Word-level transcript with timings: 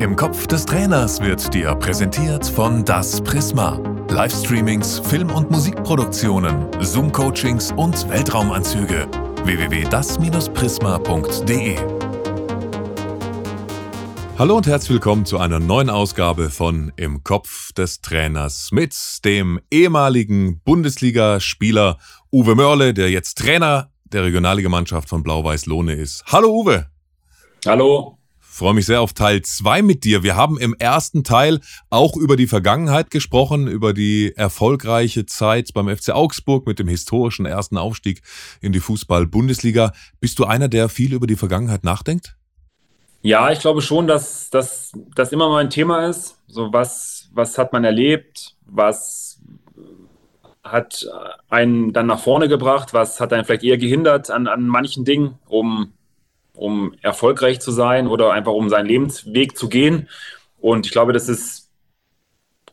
Im 0.00 0.14
Kopf 0.14 0.46
des 0.46 0.64
Trainers 0.64 1.20
wird 1.20 1.52
dir 1.52 1.74
präsentiert 1.74 2.46
von 2.46 2.84
Das 2.84 3.20
Prisma. 3.20 3.80
Livestreamings, 4.08 5.00
Film- 5.00 5.32
und 5.32 5.50
Musikproduktionen, 5.50 6.68
Zoom-Coachings 6.80 7.72
und 7.72 8.08
Weltraumanzüge. 8.08 9.08
www.das-prisma.de 9.42 11.76
Hallo 14.38 14.56
und 14.56 14.68
herzlich 14.68 14.90
willkommen 14.90 15.26
zu 15.26 15.38
einer 15.38 15.58
neuen 15.58 15.90
Ausgabe 15.90 16.50
von 16.50 16.92
Im 16.94 17.24
Kopf 17.24 17.72
des 17.72 18.00
Trainers 18.00 18.70
mit 18.70 18.94
dem 19.24 19.58
ehemaligen 19.72 20.60
Bundesligaspieler 20.60 21.98
Uwe 22.30 22.54
Mörle, 22.54 22.94
der 22.94 23.10
jetzt 23.10 23.38
Trainer 23.38 23.90
der 24.04 24.22
Regionalligamannschaft 24.22 25.08
von 25.08 25.24
Blau-Weiß 25.24 25.66
Lohne 25.66 25.94
ist. 25.94 26.22
Hallo 26.26 26.50
Uwe. 26.50 26.86
Hallo 27.66 28.17
freue 28.58 28.74
mich 28.74 28.86
sehr 28.86 29.00
auf 29.00 29.12
Teil 29.12 29.42
zwei 29.42 29.82
mit 29.82 30.04
dir. 30.04 30.24
Wir 30.24 30.34
haben 30.34 30.58
im 30.58 30.74
ersten 30.74 31.22
Teil 31.22 31.60
auch 31.90 32.16
über 32.16 32.36
die 32.36 32.48
Vergangenheit 32.48 33.10
gesprochen, 33.10 33.68
über 33.68 33.94
die 33.94 34.34
erfolgreiche 34.36 35.26
Zeit 35.26 35.72
beim 35.72 35.88
FC 35.88 36.10
Augsburg 36.10 36.66
mit 36.66 36.80
dem 36.80 36.88
historischen 36.88 37.46
ersten 37.46 37.78
Aufstieg 37.78 38.20
in 38.60 38.72
die 38.72 38.80
Fußball-Bundesliga. 38.80 39.92
Bist 40.18 40.40
du 40.40 40.44
einer, 40.44 40.68
der 40.68 40.88
viel 40.88 41.14
über 41.14 41.28
die 41.28 41.36
Vergangenheit 41.36 41.84
nachdenkt? 41.84 42.36
Ja, 43.22 43.50
ich 43.52 43.60
glaube 43.60 43.80
schon, 43.80 44.08
dass 44.08 44.50
das 44.50 44.92
immer 45.30 45.48
mal 45.48 45.58
ein 45.58 45.70
Thema 45.70 46.06
ist. 46.06 46.36
So 46.48 46.72
was, 46.72 47.28
was 47.32 47.58
hat 47.58 47.72
man 47.72 47.84
erlebt? 47.84 48.56
Was 48.66 49.40
hat 50.64 51.06
einen 51.48 51.92
dann 51.92 52.06
nach 52.06 52.20
vorne 52.20 52.48
gebracht? 52.48 52.92
Was 52.92 53.20
hat 53.20 53.32
einen 53.32 53.44
vielleicht 53.44 53.64
eher 53.64 53.78
gehindert 53.78 54.30
an, 54.30 54.48
an 54.48 54.66
manchen 54.66 55.04
Dingen, 55.04 55.38
um 55.46 55.92
um 56.58 56.94
erfolgreich 57.02 57.60
zu 57.60 57.70
sein 57.70 58.08
oder 58.08 58.32
einfach 58.32 58.52
um 58.52 58.68
seinen 58.68 58.86
Lebensweg 58.86 59.56
zu 59.56 59.68
gehen. 59.68 60.08
Und 60.60 60.86
ich 60.86 60.92
glaube, 60.92 61.12
das 61.12 61.28
ist 61.28 61.70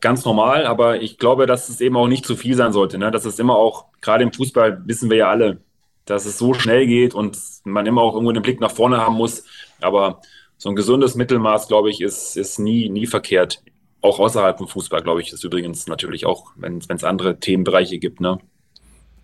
ganz 0.00 0.24
normal, 0.24 0.66
aber 0.66 1.00
ich 1.00 1.18
glaube, 1.18 1.46
dass 1.46 1.68
es 1.68 1.80
eben 1.80 1.96
auch 1.96 2.08
nicht 2.08 2.26
zu 2.26 2.36
viel 2.36 2.54
sein 2.54 2.72
sollte. 2.72 2.98
Ne? 2.98 3.10
Dass 3.10 3.24
es 3.24 3.38
immer 3.38 3.56
auch, 3.56 3.86
gerade 4.00 4.24
im 4.24 4.32
Fußball 4.32 4.82
wissen 4.86 5.10
wir 5.10 5.16
ja 5.16 5.30
alle, 5.30 5.58
dass 6.04 6.26
es 6.26 6.38
so 6.38 6.54
schnell 6.54 6.86
geht 6.86 7.14
und 7.14 7.38
man 7.64 7.86
immer 7.86 8.02
auch 8.02 8.14
irgendwo 8.14 8.32
den 8.32 8.42
Blick 8.42 8.60
nach 8.60 8.70
vorne 8.70 8.98
haben 8.98 9.16
muss. 9.16 9.44
Aber 9.80 10.20
so 10.58 10.68
ein 10.68 10.76
gesundes 10.76 11.14
Mittelmaß, 11.14 11.68
glaube 11.68 11.90
ich, 11.90 12.00
ist, 12.00 12.36
ist 12.36 12.58
nie, 12.58 12.88
nie 12.88 13.06
verkehrt. 13.06 13.62
Auch 14.00 14.20
außerhalb 14.20 14.58
vom 14.58 14.68
Fußball, 14.68 15.02
glaube 15.02 15.20
ich, 15.20 15.32
ist 15.32 15.44
übrigens 15.44 15.86
natürlich 15.86 16.26
auch, 16.26 16.52
wenn 16.56 16.78
es 16.78 17.04
andere 17.04 17.40
Themenbereiche 17.40 17.98
gibt. 17.98 18.20
Ne? 18.20 18.38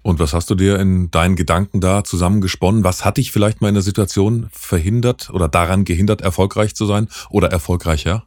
Und 0.03 0.19
was 0.19 0.35
hast 0.35 0.51
du 0.51 0.55
dir 0.55 0.79
in 0.81 1.11
deinen 1.11 1.37
Gedanken 1.37 1.81
da 1.81 2.03
zusammengesponnen? 2.03 2.85
Was 2.85 3.05
hat 3.05 3.19
dich 3.19 3.31
vielleicht 3.31 3.61
mal 3.61 3.69
in 3.69 3.75
der 3.75 3.83
Situation 3.83 4.49
verhindert 4.53 5.31
oder 5.31 5.49
daran 5.49 5.85
gehindert, 5.85 6.21
erfolgreich 6.21 6.75
zu 6.75 6.87
sein 6.87 7.09
oder 7.31 7.51
erfolgreicher? 7.53 8.25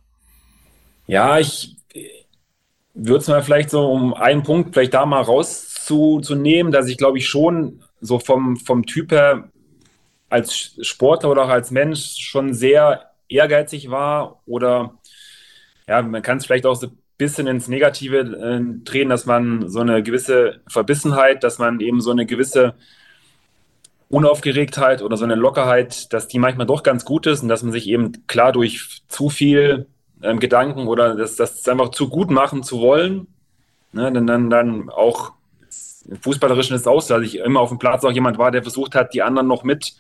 Ja, 1.08 1.38
ich 1.38 1.76
würde 2.94 3.20
es 3.20 3.28
mal 3.28 3.44
vielleicht 3.44 3.70
so 3.70 3.92
um 3.92 4.14
einen 4.14 4.44
Punkt 4.44 4.74
vielleicht 4.74 4.94
da 4.94 5.06
mal 5.06 5.22
rauszunehmen, 5.22 6.72
dass 6.72 6.88
ich 6.88 6.98
glaube 6.98 7.18
ich 7.18 7.28
schon 7.28 7.84
so 8.00 8.20
vom, 8.20 8.58
vom 8.58 8.86
Typ 8.86 9.12
her 9.12 9.50
als 10.30 10.78
Sportler 10.82 11.30
oder 11.30 11.44
auch 11.44 11.50
als 11.50 11.72
Mensch 11.72 12.16
schon 12.18 12.54
sehr 12.54 13.12
ehrgeizig 13.28 13.92
war 13.92 14.42
oder 14.46 14.96
ja, 15.88 16.02
man 16.02 16.22
kann 16.22 16.38
es 16.38 16.46
vielleicht 16.46 16.66
auch 16.66 16.76
so 16.76 16.88
bisschen 17.18 17.48
ins 17.48 17.68
Negative 17.68 18.20
äh, 18.20 18.84
drehen, 18.84 19.10
dass 19.10 19.26
man 19.26 19.70
so 19.70 19.80
eine 19.80 20.04
gewisse 20.04 20.62
Verbissenheit, 20.68 21.44
dass 21.44 21.60
man 21.60 21.80
eben 21.80 22.02
so 22.02 22.12
eine 22.12 22.26
gewisse 22.26 22.76
Unaufgeregtheit 24.10 25.02
oder 25.02 25.18
so 25.18 25.24
eine 25.24 25.36
Lockerheit, 25.36 26.12
dass 26.14 26.28
die 26.28 26.40
manchmal 26.40 26.68
doch 26.68 26.84
ganz 26.84 27.06
gut 27.06 27.26
ist 27.26 27.42
und 27.42 27.50
dass 27.50 27.64
man 27.64 27.72
sich 27.72 27.88
eben 27.88 28.28
klar 28.28 28.52
durch 28.52 29.02
zu 29.08 29.30
viel 29.30 29.88
ähm, 30.22 30.40
Gedanken 30.40 30.88
oder 30.88 31.16
das, 31.16 31.36
das 31.36 31.68
einfach 31.68 31.90
zu 31.90 32.10
gut 32.10 32.30
machen 32.30 32.64
zu 32.64 32.80
wollen, 32.80 33.28
ne, 33.94 34.12
dann, 34.12 34.28
dann, 34.28 34.50
dann 34.50 34.90
auch 34.90 35.34
im 36.08 36.18
Fußballerischen 36.18 36.76
ist 36.76 36.82
es 36.82 36.88
aus, 36.88 37.08
dass 37.08 37.24
ich 37.24 37.40
immer 37.40 37.62
auf 37.62 37.70
dem 37.70 37.80
Platz 37.80 38.04
auch 38.04 38.12
jemand 38.12 38.38
war, 38.38 38.52
der 38.52 38.62
versucht 38.62 38.94
hat, 38.94 39.14
die 39.14 39.24
anderen 39.24 39.48
noch 39.48 39.64
mit 39.64 39.96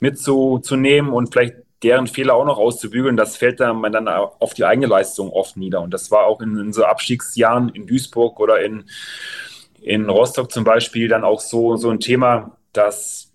mitzunehmen 0.00 1.12
und 1.12 1.32
vielleicht 1.32 1.54
deren 1.84 2.06
Fehler 2.06 2.34
auch 2.34 2.46
noch 2.46 2.58
auszubügeln, 2.58 3.16
das 3.16 3.36
fällt 3.36 3.60
dann, 3.60 3.82
dann 3.92 4.08
auf 4.08 4.54
die 4.54 4.64
eigene 4.64 4.86
Leistung 4.86 5.30
oft 5.30 5.56
nieder. 5.56 5.82
Und 5.82 5.92
das 5.92 6.10
war 6.10 6.24
auch 6.24 6.40
in, 6.40 6.56
in 6.56 6.72
so 6.72 6.84
Abstiegsjahren 6.84 7.68
in 7.68 7.86
Duisburg 7.86 8.40
oder 8.40 8.64
in, 8.64 8.84
in 9.80 10.08
Rostock 10.08 10.50
zum 10.50 10.64
Beispiel 10.64 11.08
dann 11.08 11.24
auch 11.24 11.40
so, 11.40 11.76
so 11.76 11.90
ein 11.90 12.00
Thema, 12.00 12.56
dass, 12.72 13.30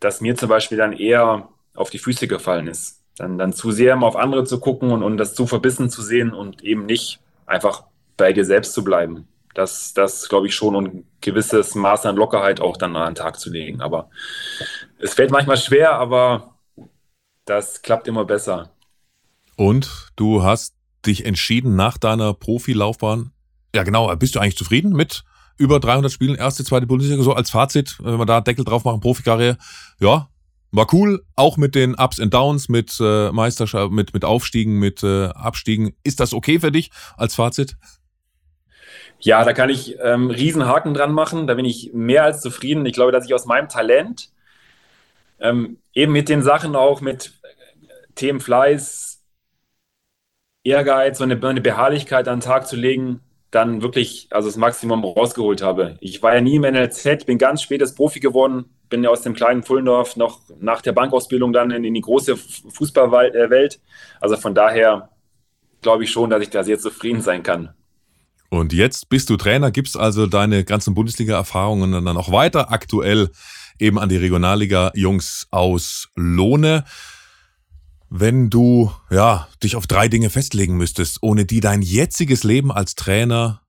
dass 0.00 0.20
mir 0.20 0.36
zum 0.36 0.50
Beispiel 0.50 0.76
dann 0.76 0.92
eher 0.92 1.48
auf 1.74 1.90
die 1.90 1.98
Füße 1.98 2.28
gefallen 2.28 2.68
ist. 2.68 3.00
Dann, 3.16 3.38
dann 3.38 3.52
zu 3.52 3.70
sehr 3.70 4.00
auf 4.02 4.16
andere 4.16 4.44
zu 4.44 4.60
gucken 4.60 4.90
und, 4.90 5.02
und 5.02 5.16
das 5.16 5.34
zu 5.34 5.46
verbissen 5.46 5.88
zu 5.88 6.02
sehen 6.02 6.32
und 6.32 6.62
eben 6.62 6.84
nicht 6.84 7.20
einfach 7.46 7.84
bei 8.16 8.32
dir 8.32 8.44
selbst 8.44 8.74
zu 8.74 8.84
bleiben. 8.84 9.26
Das, 9.54 9.94
das 9.94 10.28
glaube 10.28 10.48
ich 10.48 10.54
schon 10.54 10.74
und 10.74 10.94
ein 10.94 11.06
gewisses 11.20 11.74
Maß 11.74 12.06
an 12.06 12.16
Lockerheit 12.16 12.60
auch 12.60 12.76
dann 12.76 12.96
an 12.96 13.10
den 13.10 13.14
Tag 13.14 13.38
zu 13.38 13.50
legen. 13.50 13.80
Aber 13.80 14.10
es 14.98 15.14
fällt 15.14 15.30
manchmal 15.30 15.56
schwer, 15.56 15.92
aber 15.92 16.53
das 17.44 17.82
klappt 17.82 18.08
immer 18.08 18.24
besser. 18.24 18.70
Und 19.56 20.08
du 20.16 20.42
hast 20.42 20.74
dich 21.06 21.24
entschieden 21.26 21.76
nach 21.76 21.98
deiner 21.98 22.34
Profilaufbahn. 22.34 23.32
Ja, 23.74 23.82
genau. 23.82 24.14
Bist 24.16 24.34
du 24.34 24.40
eigentlich 24.40 24.56
zufrieden 24.56 24.92
mit 24.92 25.24
über 25.56 25.80
300 25.80 26.10
Spielen, 26.10 26.34
erste, 26.34 26.64
zweite 26.64 26.86
Bundesliga? 26.86 27.22
So 27.22 27.34
als 27.34 27.50
Fazit, 27.50 27.96
wenn 28.00 28.18
wir 28.18 28.26
da 28.26 28.40
Deckel 28.40 28.64
drauf 28.64 28.84
machen, 28.84 29.00
Profikarriere. 29.00 29.58
Ja, 30.00 30.28
war 30.72 30.92
cool. 30.92 31.24
Auch 31.36 31.56
mit 31.56 31.74
den 31.74 31.94
Ups 31.94 32.18
and 32.18 32.34
Downs, 32.34 32.68
mit 32.68 32.96
äh, 33.00 33.30
Meisterschaft, 33.30 33.92
mit, 33.92 34.12
mit 34.14 34.24
Aufstiegen, 34.24 34.78
mit 34.78 35.02
äh, 35.02 35.26
Abstiegen. 35.26 35.94
Ist 36.02 36.20
das 36.20 36.34
okay 36.34 36.58
für 36.58 36.72
dich 36.72 36.90
als 37.16 37.34
Fazit? 37.34 37.76
Ja, 39.20 39.44
da 39.44 39.52
kann 39.52 39.70
ich 39.70 39.96
ähm, 40.02 40.30
Riesenhaken 40.30 40.92
dran 40.92 41.12
machen. 41.12 41.46
Da 41.46 41.54
bin 41.54 41.64
ich 41.64 41.92
mehr 41.92 42.24
als 42.24 42.40
zufrieden. 42.40 42.84
Ich 42.86 42.92
glaube, 42.92 43.12
dass 43.12 43.24
ich 43.24 43.34
aus 43.34 43.46
meinem 43.46 43.68
Talent 43.68 44.30
ähm, 45.38 45.78
eben 45.94 46.12
mit 46.12 46.28
den 46.28 46.42
Sachen 46.42 46.76
auch 46.76 47.00
mit 47.00 47.32
Themen 48.14 48.40
Fleiß, 48.40 49.22
Ehrgeiz, 50.64 51.18
so 51.18 51.24
eine, 51.24 51.36
Beharrlichkeit 51.36 52.26
an 52.28 52.38
den 52.38 52.44
Tag 52.44 52.66
zu 52.66 52.76
legen, 52.76 53.20
dann 53.50 53.82
wirklich 53.82 54.28
also 54.30 54.48
das 54.48 54.56
Maximum 54.56 55.04
rausgeholt 55.04 55.62
habe. 55.62 55.96
Ich 56.00 56.22
war 56.22 56.34
ja 56.34 56.40
nie 56.40 56.56
im 56.56 56.62
NLZ, 56.62 57.26
bin 57.26 57.38
ganz 57.38 57.62
spät 57.62 57.82
als 57.82 57.94
Profi 57.94 58.18
geworden, 58.18 58.64
bin 58.88 59.04
ja 59.04 59.10
aus 59.10 59.22
dem 59.22 59.34
kleinen 59.34 59.62
Pullendorf 59.62 60.16
noch 60.16 60.40
nach 60.58 60.82
der 60.82 60.92
Bankausbildung 60.92 61.52
dann 61.52 61.70
in, 61.70 61.84
in 61.84 61.94
die 61.94 62.00
große 62.00 62.36
Fußballwelt. 62.36 63.80
Also 64.20 64.36
von 64.36 64.54
daher 64.54 65.10
glaube 65.82 66.04
ich 66.04 66.10
schon, 66.10 66.30
dass 66.30 66.42
ich 66.42 66.50
da 66.50 66.64
sehr 66.64 66.78
zufrieden 66.78 67.20
sein 67.20 67.42
kann. 67.42 67.74
Und 68.50 68.72
jetzt 68.72 69.08
bist 69.08 69.30
du 69.30 69.36
Trainer, 69.36 69.70
gibst 69.70 69.96
also 69.96 70.26
deine 70.26 70.64
ganzen 70.64 70.94
Bundesliga-Erfahrungen 70.94 72.04
dann 72.04 72.16
auch 72.16 72.30
weiter 72.32 72.72
aktuell 72.72 73.30
eben 73.78 73.98
an 73.98 74.08
die 74.08 74.16
Regionalliga-Jungs 74.16 75.48
aus 75.50 76.08
Lohne. 76.14 76.84
Wenn 78.10 78.50
du 78.50 78.92
ja 79.10 79.48
dich 79.62 79.76
auf 79.76 79.86
drei 79.86 80.08
Dinge 80.08 80.30
festlegen 80.30 80.76
müsstest, 80.76 81.18
ohne 81.22 81.44
die 81.44 81.60
dein 81.60 81.82
jetziges 81.82 82.44
Leben 82.44 82.70
als 82.70 82.94
Trainer 82.94 83.62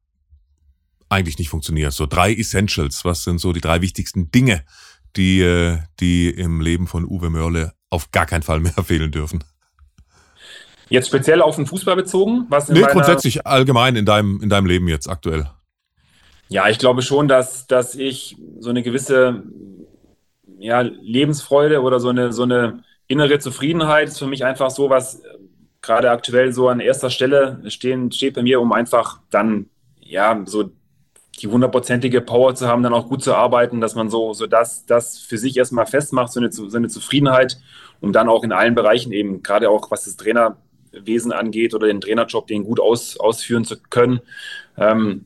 eigentlich 1.09 1.37
nicht 1.39 1.49
funktioniert. 1.49 1.93
So 1.93 2.05
drei 2.05 2.33
Essentials. 2.33 3.05
Was 3.05 3.23
sind 3.23 3.39
so 3.39 3.53
die 3.53 3.61
drei 3.61 3.81
wichtigsten 3.81 4.31
Dinge, 4.31 4.63
die, 5.15 5.41
äh, 5.41 5.79
die 5.99 6.29
im 6.29 6.61
Leben 6.61 6.87
von 6.87 7.05
Uwe 7.05 7.29
Mörle 7.29 7.73
auf 7.89 8.11
gar 8.11 8.25
keinen 8.25 8.43
Fall 8.43 8.59
mehr 8.59 8.73
fehlen 8.83 9.11
dürfen? 9.11 9.43
Jetzt 10.89 11.07
speziell 11.07 11.41
auf 11.41 11.55
den 11.55 11.65
Fußball 11.65 11.95
bezogen? 11.95 12.45
Was 12.49 12.69
nee, 12.69 12.81
grundsätzlich 12.81 13.47
allgemein 13.47 13.95
in 13.95 14.05
deinem, 14.05 14.39
in 14.41 14.49
deinem 14.49 14.67
Leben 14.67 14.87
jetzt 14.87 15.09
aktuell. 15.09 15.49
Ja, 16.47 16.69
ich 16.69 16.77
glaube 16.77 17.01
schon, 17.01 17.27
dass, 17.27 17.65
dass 17.65 17.95
ich 17.95 18.37
so 18.59 18.69
eine 18.69 18.83
gewisse 18.83 19.43
ja, 20.65 20.81
Lebensfreude 20.81 21.81
oder 21.81 21.99
so 21.99 22.09
eine, 22.09 22.33
so 22.33 22.43
eine 22.43 22.83
innere 23.07 23.37
Zufriedenheit 23.37 24.07
ist 24.07 24.17
für 24.17 24.25
mich 24.25 24.43
einfach 24.43 24.71
so, 24.71 24.89
was 24.89 25.19
äh, 25.19 25.37
gerade 25.81 26.09
aktuell 26.09 26.53
so 26.53 26.69
an 26.69 26.79
erster 26.79 27.11
Stelle 27.11 27.61
stehen, 27.67 28.11
steht 28.11 28.33
bei 28.33 28.41
mir, 28.41 28.59
um 28.59 28.73
einfach 28.73 29.19
dann, 29.29 29.69
ja, 29.99 30.41
so 30.45 30.71
die 31.39 31.47
hundertprozentige 31.47 32.21
Power 32.21 32.55
zu 32.55 32.67
haben, 32.67 32.81
dann 32.81 32.93
auch 32.93 33.07
gut 33.09 33.21
zu 33.21 33.35
arbeiten, 33.35 33.79
dass 33.79 33.93
man 33.93 34.09
so, 34.09 34.33
so 34.33 34.47
das, 34.47 34.85
das 34.87 35.19
für 35.19 35.37
sich 35.37 35.55
erstmal 35.55 35.85
festmacht, 35.85 36.31
so 36.31 36.39
eine, 36.39 36.51
so 36.51 36.75
eine 36.75 36.87
Zufriedenheit, 36.87 37.59
um 38.01 38.11
dann 38.11 38.27
auch 38.27 38.43
in 38.43 38.51
allen 38.51 38.73
Bereichen 38.73 39.11
eben, 39.11 39.43
gerade 39.43 39.69
auch 39.69 39.91
was 39.91 40.05
das 40.05 40.17
Trainerwesen 40.17 41.31
angeht 41.31 41.75
oder 41.75 41.87
den 41.87 42.01
Trainerjob, 42.01 42.47
den 42.47 42.63
gut 42.63 42.79
aus, 42.79 43.19
ausführen 43.19 43.65
zu 43.65 43.77
können. 43.89 44.21
Ähm, 44.77 45.25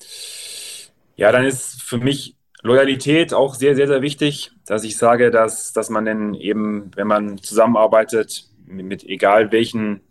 ja, 1.16 1.32
dann 1.32 1.46
ist 1.46 1.82
für 1.82 1.98
mich 1.98 2.36
Loyalität 2.62 3.34
auch 3.34 3.56
sehr, 3.56 3.76
sehr, 3.76 3.88
sehr 3.88 4.02
wichtig, 4.02 4.52
dass 4.66 4.84
ich 4.84 4.98
sage, 4.98 5.32
dass, 5.32 5.72
dass 5.72 5.90
man 5.90 6.06
denn 6.06 6.34
eben, 6.34 6.92
wenn 6.96 7.08
man 7.08 7.38
zusammenarbeitet, 7.38 8.50
mit, 8.66 8.86
mit 8.86 9.04
egal 9.04 9.52
welchen 9.52 10.02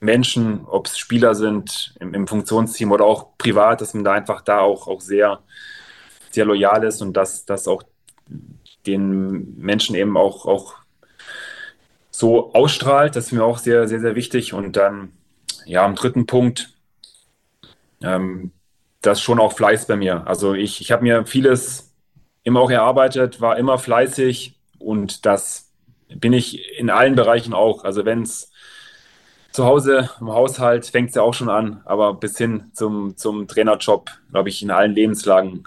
Menschen, 0.00 0.64
ob 0.66 0.86
es 0.86 0.98
Spieler 0.98 1.34
sind 1.34 1.94
im, 1.98 2.14
im, 2.14 2.28
Funktionsteam 2.28 2.92
oder 2.92 3.04
auch 3.04 3.36
privat, 3.38 3.80
dass 3.80 3.94
man 3.94 4.04
da 4.04 4.12
einfach 4.12 4.42
da 4.42 4.60
auch, 4.60 4.86
auch 4.86 5.00
sehr, 5.00 5.40
sehr 6.30 6.44
loyal 6.44 6.84
ist 6.84 7.02
und 7.02 7.16
dass 7.16 7.46
das 7.46 7.66
auch 7.66 7.82
den 8.86 9.56
Menschen 9.58 9.96
eben 9.96 10.16
auch, 10.16 10.46
auch 10.46 10.76
so 12.10 12.52
ausstrahlt. 12.54 13.16
Das 13.16 13.26
ist 13.26 13.32
mir 13.32 13.44
auch 13.44 13.58
sehr, 13.58 13.88
sehr, 13.88 14.00
sehr 14.00 14.14
wichtig. 14.14 14.52
Und 14.52 14.76
dann, 14.76 15.12
ja, 15.64 15.84
am 15.84 15.94
dritten 15.94 16.26
Punkt, 16.26 16.74
ähm, 18.02 18.52
das 19.00 19.20
schon 19.20 19.38
auch 19.38 19.52
Fleiß 19.52 19.86
bei 19.86 19.96
mir. 19.96 20.26
Also 20.26 20.54
ich, 20.54 20.80
ich 20.80 20.90
habe 20.90 21.02
mir 21.02 21.26
vieles 21.26 21.94
immer 22.42 22.60
auch 22.60 22.70
erarbeitet, 22.70 23.40
war 23.40 23.56
immer 23.56 23.78
fleißig 23.78 24.58
und 24.78 25.26
das 25.26 25.70
bin 26.08 26.32
ich 26.32 26.78
in 26.78 26.90
allen 26.90 27.14
Bereichen 27.14 27.54
auch. 27.54 27.84
Also 27.84 28.04
wenn 28.04 28.22
es 28.22 28.50
zu 29.52 29.64
Hause 29.64 30.10
im 30.20 30.30
Haushalt 30.30 30.86
fängt 30.86 31.10
es 31.10 31.14
ja 31.14 31.22
auch 31.22 31.34
schon 31.34 31.48
an, 31.48 31.82
aber 31.84 32.14
bis 32.14 32.38
hin 32.38 32.70
zum, 32.74 33.16
zum 33.16 33.48
Trainerjob, 33.48 34.10
glaube 34.30 34.48
ich, 34.48 34.62
in 34.62 34.70
allen 34.70 34.94
Lebenslagen 34.94 35.64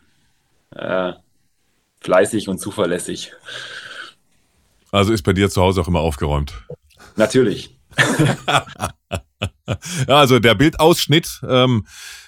äh, 0.76 1.14
fleißig 2.02 2.48
und 2.48 2.60
zuverlässig. 2.60 3.34
Also 4.92 5.14
ist 5.14 5.24
bei 5.24 5.34
dir 5.34 5.50
zu 5.50 5.62
Hause 5.62 5.82
auch 5.82 5.88
immer 5.88 6.02
aufgeräumt? 6.02 6.54
Natürlich. 7.16 7.78
ja, 10.08 10.16
also 10.16 10.40
der 10.40 10.56
Bildausschnitt, 10.56 11.42
ähm, 11.48 11.86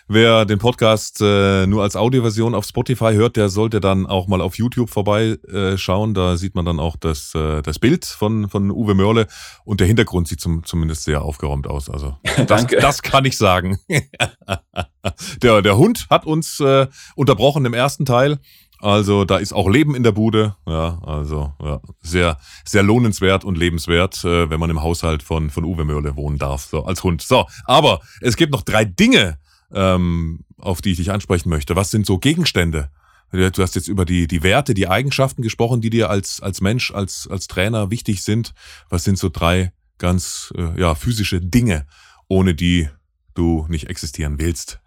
wer 0.08 0.46
den 0.46 0.60
Podcast 0.60 1.22
äh, 1.22 1.66
nur 1.68 1.84
als 1.84 1.96
Audioversion 1.96 2.56
auf 2.56 2.66
Spotify 2.66 3.14
hört, 3.14 3.36
der 3.36 3.50
sollte 3.50 3.80
dann 3.80 4.06
auch 4.06 4.28
mal 4.28 4.42
auf 4.42 4.58
YouTube 4.58 4.90
vorbeischauen. 4.90 6.12
Äh, 6.12 6.14
da 6.14 6.38
sieht 6.38 6.56
man 6.56 6.66
dann 6.66 6.80
auch 6.80 6.96
das, 6.96 7.34
äh, 7.36 7.62
das 7.62 7.80
Bild 7.80 8.06
von, 8.06 8.50
von 8.50 8.72
Uwe 8.72 8.96
Mörle 8.96 9.28
und 9.66 9.80
der 9.80 9.88
Hintergrund 9.88 10.28
sieht 10.28 10.40
zum, 10.40 10.64
zumindest 10.64 11.04
sehr 11.04 11.22
aufgeräumt 11.22 11.68
aus. 11.68 11.90
Also 11.90 12.18
das, 12.38 12.46
Danke. 12.46 12.78
das 12.78 13.02
kann 13.02 13.26
ich 13.26 13.38
sagen. 13.38 13.78
der, 15.42 15.62
der 15.62 15.78
Hund 15.78 16.08
hat 16.10 16.26
uns 16.26 16.60
äh, 16.60 16.88
unterbrochen 17.16 17.66
im 17.66 17.74
ersten 17.74 18.06
Teil. 18.06 18.40
Also 18.84 19.24
da 19.24 19.38
ist 19.38 19.54
auch 19.54 19.70
Leben 19.70 19.96
in 19.96 20.04
der 20.04 20.12
Bude. 20.12 20.58
Ja, 20.68 21.00
also 21.04 21.54
ja, 21.64 21.80
sehr, 22.02 22.38
sehr 22.66 22.84
lohnenswert 22.84 23.46
und 23.46 23.58
lebenswert, 23.58 24.26
äh, 24.26 24.50
wenn 24.50 24.60
man 24.60 24.70
im 24.70 24.82
Haushalt 24.82 25.24
von, 25.24 25.50
von 25.50 25.64
Uwe 25.64 25.86
Mörle 25.86 26.18
wohnen 26.18 26.38
darf, 26.38 26.66
so 26.66 26.84
als 26.84 27.02
Hund. 27.02 27.22
So, 27.22 27.48
aber 27.64 28.02
es 28.20 28.36
gibt 28.36 28.52
noch 28.52 28.62
drei 28.62 28.84
Dinge, 28.84 29.38
ähm, 29.72 30.42
auf 30.58 30.82
die 30.82 30.92
ich 30.92 30.98
dich 30.98 31.12
ansprechen 31.12 31.48
möchte. 31.48 31.78
Was 31.78 31.92
sind 31.92 32.06
so 32.06 32.18
Gegenstände? 32.18 32.90
Du 33.32 33.64
hast 33.64 33.76
jetzt 33.76 33.88
über 33.88 34.04
die, 34.04 34.28
die 34.28 34.44
Werte, 34.44 34.74
die 34.74 34.90
Eigenschaften 34.90 35.44
gesprochen, 35.44 35.80
die 35.80 35.90
dir 35.90 36.10
als, 36.10 36.42
als 36.42 36.60
Mensch, 36.60 36.92
als, 36.92 37.28
als 37.32 37.48
Trainer 37.48 37.90
wichtig 37.90 38.22
sind. 38.22 38.54
Was 38.90 39.06
sind 39.06 39.18
so 39.18 39.30
drei 39.30 39.72
ganz 39.98 40.54
äh, 40.58 40.78
ja, 40.78 40.94
physische 40.94 41.40
Dinge, 41.40 41.88
ohne 42.28 42.54
die 42.54 42.90
du 43.34 43.66
nicht 43.70 43.88
existieren 43.90 44.40
willst? 44.40 44.82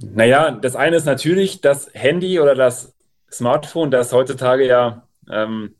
Naja, 0.00 0.50
das 0.50 0.76
eine 0.76 0.96
ist 0.96 1.06
natürlich 1.06 1.60
das 1.60 1.90
Handy 1.92 2.40
oder 2.40 2.54
das 2.54 2.94
Smartphone, 3.30 3.90
das 3.90 4.12
heutzutage 4.12 4.66
ja 4.66 5.06
ähm, 5.30 5.74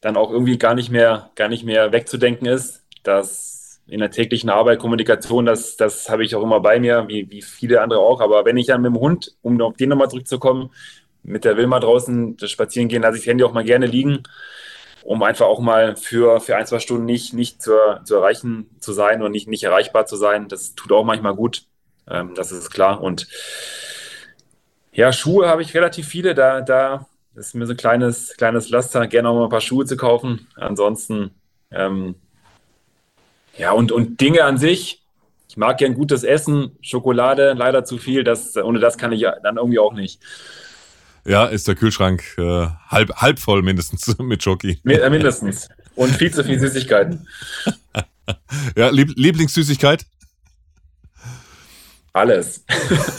dann 0.00 0.16
auch 0.16 0.30
irgendwie 0.30 0.58
gar 0.58 0.74
nicht 0.74 0.90
mehr, 0.90 1.30
gar 1.34 1.48
nicht 1.48 1.64
mehr 1.64 1.92
wegzudenken 1.92 2.46
ist. 2.46 2.84
Das 3.02 3.80
in 3.86 4.00
der 4.00 4.10
täglichen 4.10 4.50
Arbeit, 4.50 4.78
Kommunikation, 4.78 5.46
das, 5.46 5.76
das 5.76 6.10
habe 6.10 6.22
ich 6.24 6.34
auch 6.36 6.42
immer 6.42 6.60
bei 6.60 6.78
mir, 6.78 7.06
wie, 7.08 7.30
wie 7.30 7.42
viele 7.42 7.80
andere 7.80 8.00
auch. 8.00 8.20
Aber 8.20 8.44
wenn 8.44 8.58
ich 8.58 8.66
dann 8.66 8.82
mit 8.82 8.90
dem 8.90 9.00
Hund, 9.00 9.34
um 9.40 9.60
auf 9.62 9.76
den 9.76 9.88
nochmal 9.88 10.10
zurückzukommen, 10.10 10.70
mit 11.22 11.44
der 11.44 11.56
Wilma 11.56 11.80
draußen 11.80 12.36
Spazieren 12.46 12.88
gehen, 12.88 13.02
lasse 13.02 13.16
ich 13.16 13.22
das 13.22 13.30
Handy 13.30 13.44
auch 13.44 13.52
mal 13.52 13.64
gerne 13.64 13.86
liegen, 13.86 14.22
um 15.04 15.22
einfach 15.22 15.46
auch 15.46 15.60
mal 15.60 15.96
für, 15.96 16.40
für 16.40 16.56
ein, 16.56 16.66
zwei 16.66 16.80
Stunden 16.80 17.06
nicht, 17.06 17.32
nicht 17.32 17.62
zu, 17.62 17.72
zu 18.04 18.16
erreichen 18.16 18.68
zu 18.78 18.92
sein 18.92 19.22
und 19.22 19.32
nicht, 19.32 19.48
nicht 19.48 19.64
erreichbar 19.64 20.06
zu 20.06 20.16
sein. 20.16 20.48
Das 20.48 20.74
tut 20.74 20.92
auch 20.92 21.04
manchmal 21.04 21.34
gut. 21.34 21.64
Ähm, 22.10 22.34
das 22.34 22.52
ist 22.52 22.70
klar. 22.70 23.00
Und 23.00 23.28
ja, 24.92 25.12
Schuhe 25.12 25.48
habe 25.48 25.62
ich 25.62 25.74
relativ 25.74 26.08
viele. 26.08 26.34
Da, 26.34 26.60
da 26.60 27.06
ist 27.34 27.54
mir 27.54 27.66
so 27.66 27.72
ein 27.72 27.76
kleines, 27.76 28.36
kleines 28.36 28.68
Laster, 28.68 29.06
gerne 29.06 29.28
auch 29.28 29.34
mal 29.34 29.44
ein 29.44 29.50
paar 29.50 29.60
Schuhe 29.60 29.84
zu 29.84 29.96
kaufen. 29.96 30.48
Ansonsten, 30.56 31.30
ähm, 31.70 32.16
ja, 33.56 33.72
und, 33.72 33.92
und 33.92 34.20
Dinge 34.20 34.44
an 34.44 34.58
sich. 34.58 35.02
Ich 35.48 35.56
mag 35.56 35.78
gern 35.78 35.94
gutes 35.94 36.24
Essen, 36.24 36.76
Schokolade, 36.82 37.54
leider 37.54 37.84
zu 37.84 37.98
viel. 37.98 38.22
Das, 38.22 38.56
ohne 38.56 38.80
das 38.80 38.98
kann 38.98 39.12
ich 39.12 39.24
dann 39.42 39.56
irgendwie 39.56 39.78
auch 39.78 39.94
nicht. 39.94 40.20
Ja, 41.24 41.46
ist 41.46 41.68
der 41.68 41.74
Kühlschrank 41.74 42.22
äh, 42.38 42.68
halb, 42.88 43.14
halb 43.16 43.38
voll 43.38 43.62
mindestens 43.62 44.18
mit 44.18 44.42
Schoki. 44.42 44.80
Äh, 44.84 45.10
mindestens. 45.10 45.68
Und 45.94 46.10
viel 46.16 46.32
zu 46.32 46.44
viel 46.44 46.58
Süßigkeiten. 46.58 47.26
ja, 48.76 48.90
Lieb 48.90 49.12
Lieblingssüßigkeit? 49.16 50.06
Alles. 52.12 52.64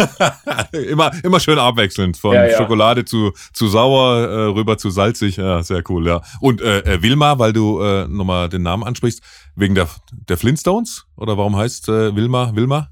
immer, 0.71 1.11
immer 1.23 1.39
schön 1.39 1.59
abwechselnd. 1.59 2.17
Von 2.17 2.33
ja, 2.33 2.47
ja. 2.47 2.57
Schokolade 2.57 3.05
zu, 3.05 3.31
zu 3.53 3.67
sauer 3.67 4.27
äh, 4.27 4.43
rüber 4.45 4.77
zu 4.77 4.89
salzig. 4.89 5.37
Ja, 5.37 5.63
sehr 5.63 5.83
cool, 5.89 6.07
ja. 6.07 6.21
Und 6.41 6.61
äh, 6.61 6.79
äh, 6.79 7.01
Wilma, 7.01 7.39
weil 7.39 7.53
du 7.53 7.81
äh, 7.81 8.07
nochmal 8.07 8.49
den 8.49 8.63
Namen 8.63 8.83
ansprichst, 8.83 9.21
wegen 9.55 9.75
der, 9.75 9.87
der 10.11 10.37
Flintstones? 10.37 11.05
Oder 11.15 11.37
warum 11.37 11.55
heißt 11.55 11.89
äh, 11.89 12.15
Wilma 12.15 12.51
Wilma? 12.55 12.89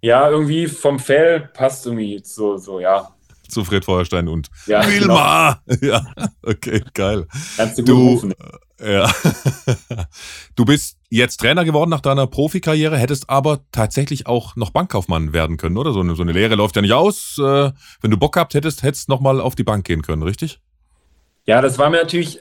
Ja, 0.00 0.30
irgendwie 0.30 0.68
vom 0.68 0.98
Fell 0.98 1.50
passt 1.52 1.86
irgendwie 1.86 2.20
so, 2.22 2.56
so, 2.56 2.78
ja. 2.78 3.08
Zu 3.48 3.64
Fred 3.64 3.84
Feuerstein 3.84 4.28
und 4.28 4.48
ja, 4.66 4.86
Wilma! 4.86 5.62
Genau. 5.66 5.78
Ja, 5.88 6.06
okay, 6.42 6.82
geil. 6.94 7.26
Kannst 7.56 7.78
du 7.78 7.82
gut 7.82 7.88
du, 7.88 7.94
rufen. 7.94 8.34
Ja. 8.80 9.10
Du 10.56 10.64
bist 10.64 10.98
jetzt 11.08 11.38
Trainer 11.38 11.64
geworden 11.64 11.90
nach 11.90 12.00
deiner 12.00 12.26
Profikarriere, 12.26 12.98
hättest 12.98 13.30
aber 13.30 13.60
tatsächlich 13.70 14.26
auch 14.26 14.56
noch 14.56 14.70
Bankkaufmann 14.70 15.32
werden 15.32 15.56
können, 15.56 15.76
oder? 15.76 15.92
So 15.92 16.00
eine, 16.00 16.16
so 16.16 16.22
eine 16.22 16.32
Lehre 16.32 16.56
läuft 16.56 16.74
ja 16.76 16.82
nicht 16.82 16.92
aus. 16.94 17.38
Äh, 17.38 17.70
wenn 18.00 18.10
du 18.10 18.16
Bock 18.16 18.34
gehabt 18.34 18.54
hättest, 18.54 18.82
hättest 18.82 19.08
du 19.08 19.12
nochmal 19.12 19.40
auf 19.40 19.54
die 19.54 19.62
Bank 19.62 19.84
gehen 19.86 20.02
können, 20.02 20.22
richtig? 20.22 20.60
Ja, 21.46 21.62
das 21.62 21.78
war 21.78 21.90
mir 21.90 21.98
natürlich, 21.98 22.40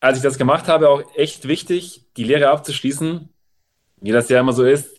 als 0.00 0.18
ich 0.18 0.24
das 0.24 0.38
gemacht 0.38 0.66
habe, 0.68 0.88
auch 0.88 1.02
echt 1.14 1.46
wichtig, 1.46 2.06
die 2.16 2.24
Lehre 2.24 2.50
abzuschließen. 2.50 3.28
Wie 4.00 4.12
das 4.12 4.28
ja 4.28 4.40
immer 4.40 4.52
so 4.52 4.64
ist, 4.64 4.95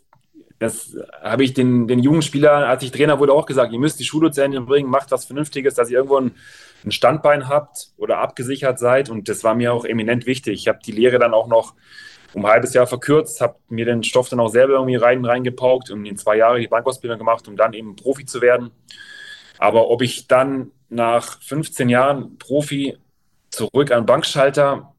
das 0.59 0.97
habe 1.21 1.43
ich 1.43 1.53
den, 1.53 1.87
den 1.87 1.99
jungen 1.99 2.21
Spielern, 2.21 2.63
als 2.63 2.83
ich 2.83 2.91
Trainer 2.91 3.19
wurde, 3.19 3.33
auch 3.33 3.45
gesagt, 3.45 3.73
ihr 3.73 3.79
müsst 3.79 3.99
die 3.99 4.05
Schule 4.05 4.31
bringen, 4.31 4.89
macht 4.89 5.11
was 5.11 5.25
Vernünftiges, 5.25 5.75
dass 5.75 5.89
ihr 5.89 5.97
irgendwo 5.97 6.17
ein 6.17 6.31
ein 6.83 6.91
Standbein 6.91 7.47
habt 7.47 7.89
oder 7.97 8.19
abgesichert 8.19 8.79
seid. 8.79 9.09
Und 9.09 9.29
das 9.29 9.43
war 9.43 9.55
mir 9.55 9.73
auch 9.73 9.85
eminent 9.85 10.25
wichtig. 10.25 10.61
Ich 10.61 10.67
habe 10.67 10.79
die 10.85 10.91
Lehre 10.91 11.19
dann 11.19 11.33
auch 11.33 11.47
noch 11.47 11.73
um 12.33 12.45
ein 12.45 12.51
halbes 12.51 12.73
Jahr 12.73 12.87
verkürzt, 12.87 13.41
habe 13.41 13.55
mir 13.69 13.85
den 13.85 14.03
Stoff 14.03 14.29
dann 14.29 14.39
auch 14.39 14.49
selber 14.49 14.73
irgendwie 14.73 14.95
rein, 14.95 15.23
reingepaukt 15.23 15.89
und 15.89 16.05
in 16.05 16.17
zwei 16.17 16.37
Jahre 16.37 16.59
die 16.59 16.67
Bankausbildung 16.67 17.17
gemacht, 17.17 17.47
um 17.47 17.55
dann 17.55 17.73
eben 17.73 17.95
Profi 17.95 18.25
zu 18.25 18.41
werden. 18.41 18.71
Aber 19.57 19.89
ob 19.89 20.01
ich 20.01 20.27
dann 20.27 20.71
nach 20.89 21.41
15 21.41 21.89
Jahren 21.89 22.37
Profi 22.37 22.97
zurück 23.49 23.91
an 23.91 24.05
Bankschalter 24.05 24.93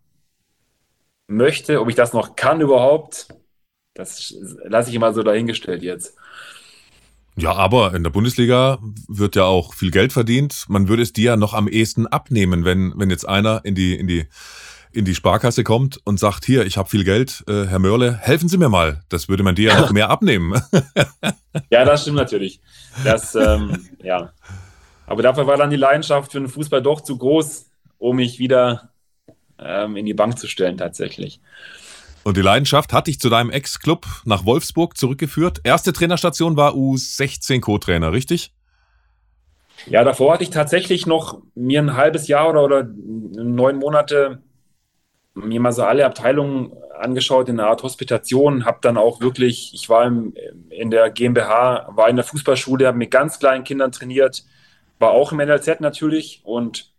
möchte, 1.27 1.81
ob 1.81 1.91
ich 1.91 1.95
das 1.95 2.13
noch 2.13 2.35
kann 2.35 2.61
überhaupt, 2.61 3.29
das 3.99 4.33
lasse 4.65 4.91
ich 4.91 4.97
immer 4.97 5.13
so 5.13 5.23
dahingestellt 5.23 5.83
jetzt. 5.83 6.15
Ja, 7.37 7.53
aber 7.53 7.95
in 7.95 8.05
der 8.05 8.11
Bundesliga 8.11 8.79
wird 9.09 9.37
ja 9.37 9.45
auch 9.45 9.75
viel 9.75 9.91
Geld 9.91 10.13
verdient. 10.13 10.65
Man 10.69 10.89
würde 10.89 11.03
es 11.03 11.13
dir 11.13 11.25
ja 11.25 11.37
noch 11.37 11.53
am 11.53 11.69
ehesten 11.69 12.07
abnehmen, 12.07 12.65
wenn, 12.65 12.95
wenn 12.97 13.11
jetzt 13.11 13.29
einer 13.29 13.61
in 13.65 13.75
die, 13.75 13.97
in 13.97 14.07
die, 14.07 14.27
in 14.93 15.05
die 15.05 15.15
Sparkasse 15.15 15.65
kommt 15.65 16.01
und 16.05 16.19
sagt, 16.19 16.45
hier, 16.45 16.65
ich 16.65 16.79
habe 16.79 16.89
viel 16.89 17.05
Geld, 17.05 17.45
äh, 17.49 17.67
Herr 17.67 17.79
Mörle, 17.81 18.17
helfen 18.17 18.49
Sie 18.49 18.57
mir 18.57 18.69
mal. 18.69 19.03
Das 19.09 19.29
würde 19.29 19.43
man 19.43 19.55
dir 19.55 19.73
ja 19.73 19.81
noch 19.81 19.93
mehr 19.93 20.11
abnehmen. 20.11 20.61
ja, 21.71 21.85
das 21.85 22.03
stimmt 22.03 22.17
natürlich. 22.17 22.61
Das, 23.05 23.35
ähm, 23.35 23.89
ja. 24.03 24.33
Aber 25.07 25.23
dafür 25.23 25.47
war 25.47 25.57
dann 25.57 25.71
die 25.71 25.77
Leidenschaft 25.77 26.33
für 26.33 26.41
den 26.41 26.49
Fußball 26.49 26.83
doch 26.83 27.01
zu 27.01 27.17
groß, 27.19 27.67
um 27.99 28.17
mich 28.17 28.39
wieder 28.39 28.91
ähm, 29.59 29.97
in 29.97 30.07
die 30.07 30.15
Bank 30.15 30.39
zu 30.39 30.47
stellen 30.47 30.77
tatsächlich. 30.77 31.41
Und 32.29 32.37
die 32.37 32.43
Leidenschaft 32.43 32.93
hat 32.93 33.07
dich 33.07 33.19
zu 33.19 33.31
deinem 33.31 33.49
Ex-Club 33.49 34.05
nach 34.27 34.45
Wolfsburg 34.45 34.99
zurückgeführt. 34.99 35.63
Erste 35.65 35.95
Trainerstation 35.95 36.59
war 36.59 36.75
U16 36.75 37.63
Co-Trainer, 37.63 38.13
richtig? 38.13 38.53
Ja, 39.87 40.05
davor 40.05 40.35
hatte 40.35 40.43
ich 40.43 40.51
tatsächlich 40.51 41.07
noch 41.07 41.41
mir 41.55 41.81
ein 41.81 41.97
halbes 41.97 42.29
Jahr 42.29 42.51
oder, 42.51 42.65
oder 42.65 42.85
neun 42.85 43.79
Monate 43.79 44.43
mir 45.33 45.59
mal 45.59 45.73
so 45.73 45.85
alle 45.85 46.05
Abteilungen 46.05 46.75
angeschaut 46.99 47.49
in 47.49 47.59
einer 47.59 47.71
Art 47.71 47.83
Hospitation, 47.83 48.67
habe 48.67 48.81
dann 48.83 48.99
auch 48.99 49.23
wirklich, 49.23 49.73
ich 49.73 49.89
war 49.89 50.05
im, 50.05 50.35
in 50.69 50.91
der 50.91 51.09
GmbH, 51.09 51.89
war 51.93 52.11
in 52.11 52.17
der 52.17 52.27
Fußballschule, 52.27 52.89
habe 52.89 52.99
mit 52.99 53.11
ganz 53.11 53.39
kleinen 53.39 53.65
Kindern 53.65 53.91
trainiert, 53.91 54.45
war 54.99 55.13
auch 55.13 55.33
im 55.33 55.39
NLZ 55.39 55.81
natürlich 55.81 56.43
und 56.45 56.93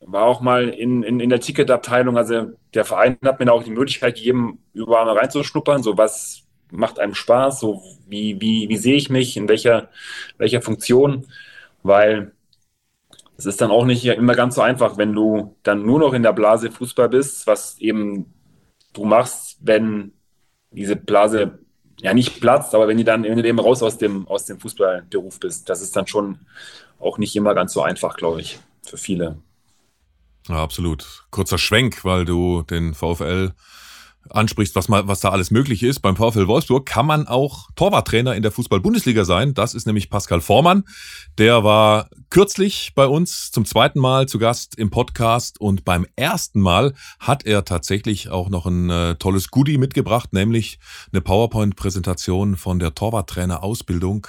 war 0.00 0.24
auch 0.24 0.40
mal 0.40 0.68
in, 0.68 1.02
in, 1.02 1.20
in 1.20 1.30
der 1.30 1.40
Ticketabteilung. 1.40 2.16
Also 2.16 2.52
der 2.74 2.84
Verein 2.84 3.18
hat 3.24 3.40
mir 3.40 3.52
auch 3.52 3.62
die 3.62 3.70
Möglichkeit 3.70 4.16
gegeben, 4.16 4.58
überall 4.72 5.04
mal 5.04 5.18
reinzuschnuppern. 5.18 5.82
So 5.82 5.98
was 5.98 6.42
macht 6.70 6.98
einem 6.98 7.14
Spaß, 7.14 7.60
so 7.60 7.82
wie, 8.06 8.40
wie, 8.40 8.68
wie 8.68 8.76
sehe 8.76 8.96
ich 8.96 9.10
mich, 9.10 9.36
in 9.36 9.48
welcher, 9.48 9.88
welcher 10.38 10.62
Funktion, 10.62 11.26
weil 11.82 12.32
es 13.36 13.46
ist 13.46 13.60
dann 13.60 13.70
auch 13.70 13.84
nicht 13.86 14.04
immer 14.04 14.34
ganz 14.34 14.56
so 14.56 14.60
einfach, 14.60 14.98
wenn 14.98 15.12
du 15.12 15.56
dann 15.62 15.84
nur 15.84 15.98
noch 15.98 16.12
in 16.12 16.22
der 16.22 16.32
Blase 16.32 16.70
Fußball 16.70 17.08
bist, 17.08 17.46
was 17.46 17.78
eben 17.78 18.32
du 18.92 19.04
machst, 19.04 19.58
wenn 19.62 20.12
diese 20.70 20.96
Blase 20.96 21.58
ja 22.00 22.14
nicht 22.14 22.40
platzt, 22.40 22.74
aber 22.74 22.88
wenn 22.88 22.98
du 22.98 23.04
dann 23.04 23.24
eben 23.24 23.58
raus 23.58 23.82
aus 23.82 23.98
dem, 23.98 24.28
aus 24.28 24.44
dem 24.44 24.60
Fußballberuf 24.60 25.40
bist, 25.40 25.68
das 25.68 25.80
ist 25.80 25.96
dann 25.96 26.06
schon 26.06 26.40
auch 26.98 27.18
nicht 27.18 27.34
immer 27.34 27.54
ganz 27.54 27.72
so 27.72 27.82
einfach, 27.82 28.16
glaube 28.16 28.40
ich, 28.40 28.58
für 28.82 28.96
viele. 28.96 29.38
Ja, 30.50 30.62
absolut. 30.62 31.24
Kurzer 31.30 31.58
Schwenk, 31.58 32.04
weil 32.04 32.24
du 32.24 32.62
den 32.62 32.94
VfL 32.94 33.52
ansprichst, 34.28 34.76
was, 34.76 34.88
mal, 34.88 35.08
was 35.08 35.20
da 35.20 35.30
alles 35.30 35.50
möglich 35.50 35.82
ist. 35.82 36.00
Beim 36.00 36.16
VfL 36.16 36.46
Wolfsburg 36.46 36.86
kann 36.86 37.06
man 37.06 37.26
auch 37.26 37.68
Torwarttrainer 37.74 38.34
in 38.34 38.42
der 38.42 38.52
Fußball-Bundesliga 38.52 39.24
sein. 39.24 39.54
Das 39.54 39.74
ist 39.74 39.86
nämlich 39.86 40.10
Pascal 40.10 40.40
Vormann. 40.40 40.84
Der 41.38 41.64
war 41.64 42.10
kürzlich 42.28 42.92
bei 42.94 43.06
uns 43.06 43.50
zum 43.50 43.64
zweiten 43.64 43.98
Mal 43.98 44.26
zu 44.26 44.38
Gast 44.38 44.76
im 44.76 44.90
Podcast 44.90 45.60
und 45.60 45.84
beim 45.84 46.06
ersten 46.16 46.60
Mal 46.60 46.94
hat 47.18 47.46
er 47.46 47.64
tatsächlich 47.64 48.28
auch 48.28 48.50
noch 48.50 48.66
ein 48.66 48.90
äh, 48.90 49.14
tolles 49.16 49.50
Goodie 49.50 49.78
mitgebracht, 49.78 50.32
nämlich 50.32 50.78
eine 51.12 51.22
PowerPoint-Präsentation 51.22 52.56
von 52.56 52.78
der 52.78 52.94
Torwarttrainer-Ausbildung 52.94 54.26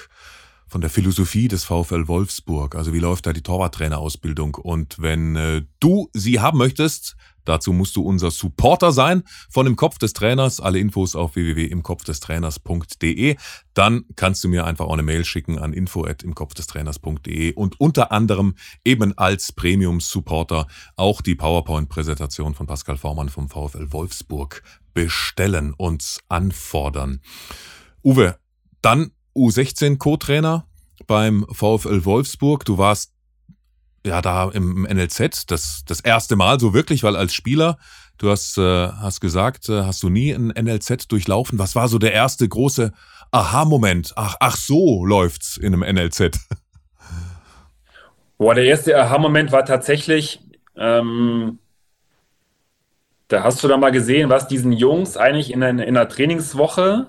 von 0.72 0.80
der 0.80 0.90
Philosophie 0.90 1.50
des 1.50 1.66
VfL 1.66 2.08
Wolfsburg. 2.08 2.76
Also 2.76 2.94
wie 2.94 3.00
läuft 3.00 3.26
da 3.26 3.34
die 3.34 3.44
Torwarttrainerausbildung? 3.44 4.56
Und 4.56 5.02
wenn 5.02 5.36
äh, 5.36 5.64
du 5.82 6.08
sie 6.14 6.40
haben 6.40 6.60
möchtest, 6.60 7.18
dazu 7.44 7.74
musst 7.74 7.98
du 7.98 8.04
unser 8.04 8.32
Supporter 8.32 8.94
sein 8.94 9.24
von 9.50 9.68
im 9.68 9.76
Kopf 9.76 9.98
des 9.98 10.14
Trainers. 10.14 10.62
Alle 10.62 10.80
Infos 10.80 11.14
auf 11.14 11.36
www.imkopfdestrainers.de. 11.36 13.36
Dann 13.74 14.06
kannst 14.16 14.46
du 14.46 14.48
mir 14.48 14.66
einfach 14.66 14.86
auch 14.86 14.94
eine 14.94 15.04
Mail 15.04 15.26
schicken 15.26 15.60
an 15.60 15.74
info@imkopfdestrainers.de 15.74 17.54
und 17.54 17.78
unter 17.82 18.14
anderem 18.14 18.56
eben 18.86 19.18
als 19.18 19.52
Premium 19.52 20.00
Supporter 20.00 20.68
auch 20.96 21.22
die 21.22 21.36
PowerPoint-Präsentation 21.36 22.54
von 22.54 22.66
Pascal 22.66 22.96
Vormann 22.96 23.28
vom 23.28 23.50
VfL 23.50 23.92
Wolfsburg 23.92 24.64
bestellen 24.94 25.74
und 25.76 26.20
anfordern. 26.30 27.20
Uwe, 28.06 28.38
dann 28.82 29.12
U16 29.36 29.98
Co-Trainer 29.98 30.66
beim 31.08 31.46
VfL 31.52 32.06
Wolfsburg. 32.06 32.66
Du 32.66 32.78
warst 32.78 33.14
ja 34.06 34.22
da 34.22 34.50
im 34.50 34.84
NLZ 34.84 35.46
das, 35.48 35.84
das 35.86 36.00
erste 36.02 36.36
Mal 36.36 36.60
so 36.60 36.74
wirklich, 36.74 37.04
weil 37.04 37.16
als 37.16 37.34
Spieler, 37.34 37.78
du 38.18 38.30
hast, 38.30 38.58
äh, 38.58 38.88
hast 38.88 39.22
gesagt, 39.22 39.70
äh, 39.70 39.84
hast 39.84 40.04
du 40.04 40.10
nie 40.10 40.32
ein 40.32 40.50
NLZ 40.50 41.08
durchlaufen. 41.08 41.60
Was 41.60 41.76
war 41.76 41.88
so 41.88 42.00
der 42.00 42.14
erste 42.14 42.48
große 42.48 42.92
Aha-Moment? 43.32 44.14
Ach, 44.16 44.36
ach 44.40 44.56
so 44.56 45.06
läuft's 45.06 45.58
in 45.58 45.74
einem 45.74 45.96
NLZ. 45.96 46.40
Boah, 48.38 48.56
der 48.56 48.66
erste 48.66 49.00
Aha-Moment 49.00 49.52
war 49.52 49.66
tatsächlich, 49.66 50.40
ähm, 50.76 51.60
da 53.28 53.44
hast 53.44 53.64
du 53.64 53.68
da 53.68 53.78
mal 53.78 53.92
gesehen, 53.92 54.30
was 54.30 54.48
diesen 54.48 54.72
Jungs 54.72 55.16
eigentlich 55.16 55.54
in 55.54 55.62
einer, 55.62 55.86
in 55.86 55.96
einer 55.96 56.10
Trainingswoche, 56.10 57.08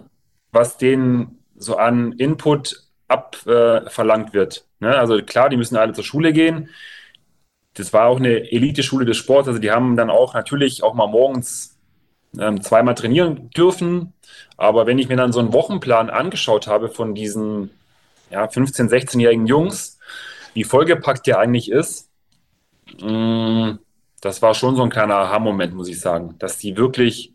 was 0.52 0.76
denen 0.76 1.41
so 1.62 1.76
an 1.76 2.12
Input 2.12 2.83
abverlangt 3.09 4.31
äh, 4.31 4.35
wird. 4.35 4.66
Ne? 4.81 4.97
Also 4.97 5.23
klar, 5.23 5.49
die 5.49 5.57
müssen 5.57 5.76
alle 5.76 5.92
zur 5.92 6.04
Schule 6.04 6.33
gehen. 6.33 6.71
Das 7.75 7.92
war 7.92 8.07
auch 8.07 8.19
eine 8.19 8.50
Elite-Schule 8.50 9.04
des 9.04 9.16
Sports. 9.16 9.49
Also 9.49 9.61
die 9.61 9.71
haben 9.71 9.97
dann 9.97 10.11
auch 10.11 10.35
natürlich 10.35 10.83
auch 10.83 10.95
mal 10.95 11.07
morgens 11.07 11.78
ähm, 12.38 12.62
zweimal 12.62 12.95
trainieren 12.95 13.50
dürfen. 13.50 14.12
Aber 14.57 14.87
wenn 14.87 14.99
ich 14.99 15.09
mir 15.09 15.16
dann 15.16 15.33
so 15.33 15.40
einen 15.40 15.52
Wochenplan 15.52 16.11
angeschaut 16.11 16.66
habe 16.66 16.88
von 16.88 17.14
diesen 17.14 17.71
ja, 18.31 18.45
15-, 18.45 18.88
16-jährigen 18.88 19.47
Jungs, 19.47 19.99
wie 20.54 20.64
vollgepackt 20.64 21.26
der 21.26 21.38
eigentlich 21.38 21.71
ist, 21.71 22.11
mh, 23.00 23.11
mm, 23.11 23.78
das 24.21 24.40
war 24.40 24.54
schon 24.54 24.76
so 24.76 24.85
ein 24.85 24.90
kleiner 24.90 25.16
Aha-Moment, 25.16 25.75
muss 25.75 25.88
ich 25.88 26.00
sagen, 26.00 26.37
dass 26.38 26.57
die 26.57 26.76
wirklich 26.76 27.33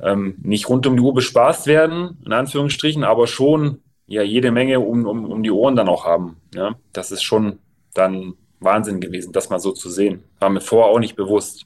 ähm, 0.00 0.36
nicht 0.42 0.68
rund 0.68 0.86
um 0.86 0.96
die 0.96 1.02
Uhr 1.02 1.14
bespaßt 1.14 1.66
werden, 1.66 2.18
in 2.24 2.32
Anführungsstrichen, 2.32 3.04
aber 3.04 3.26
schon 3.26 3.78
ja 4.06 4.22
jede 4.22 4.50
Menge 4.50 4.80
um, 4.80 5.06
um, 5.06 5.24
um 5.26 5.42
die 5.42 5.50
Ohren 5.50 5.76
dann 5.76 5.88
auch 5.88 6.04
haben. 6.04 6.36
Ja? 6.54 6.76
Das 6.92 7.10
ist 7.10 7.22
schon 7.22 7.58
dann 7.94 8.34
Wahnsinn 8.60 9.00
gewesen, 9.00 9.32
das 9.32 9.50
mal 9.50 9.60
so 9.60 9.72
zu 9.72 9.90
sehen. 9.90 10.24
War 10.40 10.50
mir 10.50 10.60
vorher 10.60 10.92
auch 10.92 10.98
nicht 10.98 11.16
bewusst. 11.16 11.64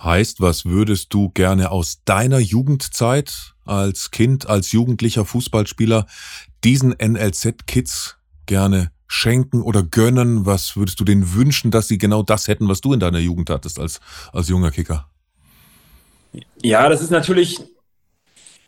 Heißt, 0.00 0.40
was 0.40 0.64
würdest 0.64 1.12
du 1.12 1.30
gerne 1.30 1.72
aus 1.72 2.02
deiner 2.04 2.38
Jugendzeit 2.38 3.54
als 3.64 4.12
Kind, 4.12 4.48
als 4.48 4.70
jugendlicher 4.70 5.24
Fußballspieler 5.24 6.06
diesen 6.62 6.90
NLZ-Kids 6.92 8.16
gerne 8.46 8.92
schenken 9.08 9.60
oder 9.60 9.82
gönnen? 9.82 10.46
Was 10.46 10.76
würdest 10.76 11.00
du 11.00 11.04
denen 11.04 11.34
wünschen, 11.34 11.72
dass 11.72 11.88
sie 11.88 11.98
genau 11.98 12.22
das 12.22 12.46
hätten, 12.46 12.68
was 12.68 12.80
du 12.80 12.92
in 12.92 13.00
deiner 13.00 13.18
Jugend 13.18 13.50
hattest 13.50 13.80
als, 13.80 14.00
als 14.32 14.48
junger 14.48 14.70
Kicker? 14.70 15.08
Ja, 16.62 16.88
das 16.88 17.02
ist 17.02 17.10
natürlich 17.10 17.58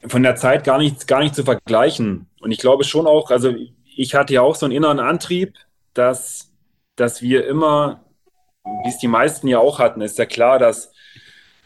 von 0.06 0.22
der 0.22 0.36
Zeit 0.36 0.64
gar 0.64 0.78
nicht, 0.78 1.06
gar 1.06 1.20
nicht 1.20 1.34
zu 1.34 1.44
vergleichen. 1.44 2.26
Und 2.40 2.52
ich 2.52 2.58
glaube 2.58 2.84
schon 2.84 3.06
auch, 3.06 3.30
also 3.30 3.54
ich 3.96 4.14
hatte 4.14 4.34
ja 4.34 4.42
auch 4.42 4.54
so 4.54 4.66
einen 4.66 4.74
inneren 4.74 4.98
Antrieb, 4.98 5.54
dass, 5.94 6.52
dass 6.96 7.22
wir 7.22 7.46
immer, 7.46 8.04
wie 8.64 8.88
es 8.88 8.98
die 8.98 9.08
meisten 9.08 9.48
ja 9.48 9.58
auch 9.58 9.78
hatten, 9.78 10.00
ist 10.00 10.18
ja 10.18 10.26
klar, 10.26 10.58
dass 10.58 10.92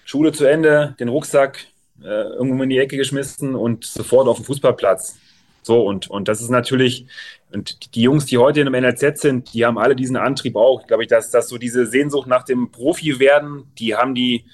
Schule 0.05 0.33
zu 0.33 0.45
Ende, 0.45 0.97
den 0.99 1.09
Rucksack 1.09 1.67
äh, 2.03 2.07
irgendwo 2.07 2.63
in 2.63 2.71
die 2.71 2.79
Ecke 2.79 2.97
geschmissen 2.97 3.55
und 3.55 3.85
sofort 3.85 4.29
auf 4.29 4.37
den 4.37 4.45
Fußballplatz. 4.45 5.19
So, 5.63 5.87
und, 5.87 6.11
und 6.11 6.29
das 6.29 6.43
ist 6.43 6.51
natürlich, 6.51 7.07
und 7.53 7.95
die 7.95 8.03
Jungs, 8.03 8.27
die 8.27 8.37
heute 8.37 8.61
in 8.61 8.69
einem 8.69 8.85
NLZ 8.85 9.21
sind, 9.21 9.55
die 9.55 9.65
haben 9.65 9.79
alle 9.79 9.97
diesen 9.97 10.17
Antrieb 10.17 10.57
auch. 10.57 10.87
Glaube 10.87 11.05
ich, 11.05 11.09
dass, 11.09 11.31
dass 11.31 11.49
so 11.49 11.57
diese 11.57 11.87
Sehnsucht 11.87 12.27
nach 12.27 12.45
dem 12.45 12.71
Profi 12.71 13.19
werden, 13.19 13.73
die 13.79 13.95
haben 13.95 14.15
die, 14.15 14.45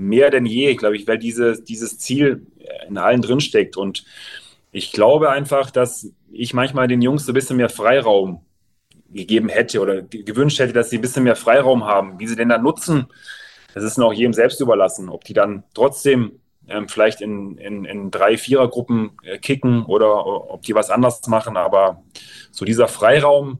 mehr 0.00 0.30
denn 0.30 0.46
je, 0.46 0.74
glaube 0.74 0.96
ich, 0.96 1.06
weil 1.06 1.18
diese, 1.18 1.62
dieses 1.62 1.98
Ziel 1.98 2.46
in 2.88 2.98
allen 2.98 3.22
drin 3.22 3.40
steckt. 3.40 3.76
Und 3.76 4.04
ich 4.72 4.92
glaube 4.92 5.30
einfach, 5.30 5.70
dass 5.70 6.10
ich 6.32 6.54
manchmal 6.54 6.88
den 6.88 7.02
Jungs 7.02 7.26
so 7.26 7.32
ein 7.32 7.34
bisschen 7.34 7.58
mehr 7.58 7.68
Freiraum 7.68 8.44
gegeben 9.12 9.48
hätte 9.48 9.80
oder 9.80 10.02
gewünscht 10.02 10.58
hätte, 10.58 10.72
dass 10.72 10.90
sie 10.90 10.98
ein 10.98 11.02
bisschen 11.02 11.24
mehr 11.24 11.36
Freiraum 11.36 11.84
haben. 11.84 12.18
Wie 12.18 12.26
sie 12.26 12.36
den 12.36 12.48
dann 12.48 12.62
nutzen, 12.62 13.06
das 13.74 13.84
ist 13.84 13.98
noch 13.98 14.12
jedem 14.12 14.32
selbst 14.32 14.60
überlassen. 14.60 15.08
Ob 15.10 15.24
die 15.24 15.34
dann 15.34 15.64
trotzdem 15.74 16.40
ähm, 16.68 16.88
vielleicht 16.88 17.20
in, 17.20 17.58
in, 17.58 17.84
in 17.84 18.10
drei, 18.10 18.38
vierer 18.38 18.68
Gruppen 18.68 19.18
äh, 19.22 19.38
kicken 19.38 19.84
oder 19.84 20.24
ob 20.26 20.62
die 20.62 20.74
was 20.74 20.90
anders 20.90 21.26
machen. 21.26 21.56
Aber 21.56 22.02
so 22.52 22.64
dieser 22.64 22.88
Freiraum, 22.88 23.58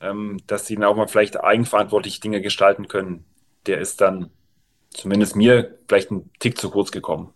ähm, 0.00 0.38
dass 0.46 0.66
sie 0.66 0.76
dann 0.76 0.84
auch 0.84 0.96
mal 0.96 1.08
vielleicht 1.08 1.38
eigenverantwortlich 1.38 2.20
Dinge 2.20 2.40
gestalten 2.40 2.88
können, 2.88 3.24
der 3.66 3.78
ist 3.80 4.00
dann 4.00 4.30
zumindest 4.98 5.36
mir 5.36 5.78
vielleicht 5.88 6.10
ein 6.10 6.30
Tick 6.40 6.58
zu 6.58 6.70
kurz 6.70 6.90
gekommen. 6.90 7.30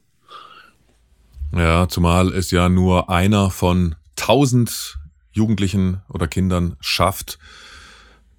Ja, 1.55 1.89
zumal 1.89 2.33
es 2.33 2.51
ja 2.51 2.69
nur 2.69 3.11
einer 3.11 3.51
von 3.51 3.95
tausend 4.17 4.99
Jugendlichen 5.33 6.03
oder 6.09 6.27
Kindern 6.27 6.77
schafft, 6.81 7.39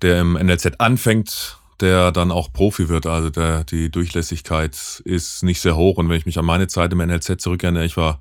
der 0.02 0.22
im 0.22 0.34
NLZ 0.34 0.80
anfängt, 0.80 1.58
der 1.80 2.12
dann 2.12 2.32
auch 2.32 2.52
Profi 2.52 2.90
wird. 2.90 3.06
Also 3.06 3.30
der, 3.30 3.64
die 3.64 3.90
Durchlässigkeit 3.90 5.02
ist 5.06 5.44
nicht 5.44 5.62
sehr 5.62 5.76
hoch. 5.76 5.98
Und 5.98 6.10
wenn 6.10 6.18
ich 6.18 6.26
mich 6.26 6.40
an 6.40 6.46
meine 6.46 6.68
Zeit 6.68 6.92
im 6.92 7.00
NLZ 7.00 7.42
zurückerinnere, 7.42 7.86
ich 7.86 7.98
war 7.98 8.16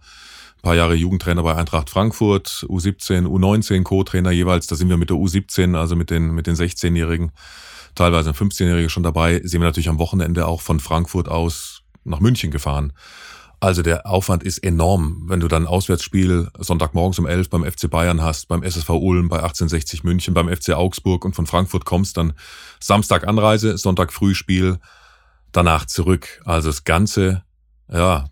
ein 0.56 0.62
paar 0.62 0.74
Jahre 0.74 0.94
Jugendtrainer 0.94 1.42
bei 1.42 1.54
Eintracht 1.54 1.90
Frankfurt, 1.90 2.66
U17, 2.68 3.26
U19 3.26 3.82
Co-Trainer 3.82 4.30
jeweils. 4.30 4.66
Da 4.66 4.76
sind 4.76 4.88
wir 4.88 4.96
mit 4.96 5.10
der 5.10 5.16
U17, 5.16 5.76
also 5.76 5.96
mit 5.96 6.10
den, 6.10 6.32
mit 6.32 6.46
den 6.46 6.54
16-Jährigen 6.54 7.32
teilweise 7.94 8.30
ein 8.30 8.34
15-Jähriger 8.34 8.88
schon 8.88 9.02
dabei, 9.02 9.40
sind 9.44 9.60
wir 9.60 9.66
natürlich 9.66 9.88
am 9.88 9.98
Wochenende 9.98 10.46
auch 10.46 10.60
von 10.60 10.80
Frankfurt 10.80 11.28
aus 11.28 11.82
nach 12.04 12.20
München 12.20 12.50
gefahren. 12.50 12.92
Also 13.60 13.82
der 13.82 14.08
Aufwand 14.08 14.42
ist 14.42 14.58
enorm, 14.58 15.22
wenn 15.28 15.38
du 15.38 15.46
dann 15.46 15.68
Auswärtsspiel 15.68 16.48
Sonntagmorgens 16.58 17.20
um 17.20 17.26
11 17.26 17.48
beim 17.48 17.64
FC 17.64 17.88
Bayern 17.88 18.20
hast, 18.20 18.48
beim 18.48 18.64
SSV 18.64 18.90
Ulm, 18.90 19.28
bei 19.28 19.36
1860 19.36 20.02
München, 20.02 20.34
beim 20.34 20.48
FC 20.48 20.70
Augsburg 20.70 21.24
und 21.24 21.36
von 21.36 21.46
Frankfurt 21.46 21.84
kommst 21.84 22.16
dann 22.16 22.32
Samstag 22.80 23.28
Anreise, 23.28 23.78
Sonntag 23.78 24.12
Frühspiel, 24.12 24.78
danach 25.52 25.86
zurück. 25.86 26.42
Also 26.44 26.70
das 26.70 26.82
ganze, 26.82 27.44
ja, 27.88 28.24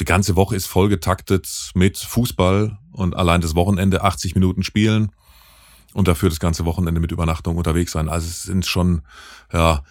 die 0.00 0.04
ganze 0.04 0.36
Woche 0.36 0.54
ist 0.54 0.66
vollgetaktet 0.66 1.70
mit 1.74 1.96
Fußball 1.96 2.76
und 2.92 3.16
allein 3.16 3.40
das 3.40 3.54
Wochenende 3.54 4.02
80 4.02 4.34
Minuten 4.34 4.62
spielen 4.62 5.12
und 5.94 6.08
dafür 6.08 6.28
das 6.28 6.40
ganze 6.40 6.66
Wochenende 6.66 7.00
mit 7.00 7.12
Übernachtung 7.12 7.56
unterwegs 7.56 7.92
sein. 7.92 8.10
Also 8.10 8.26
es 8.26 8.42
sind 8.42 8.66
schon 8.66 9.02
ja 9.52 9.82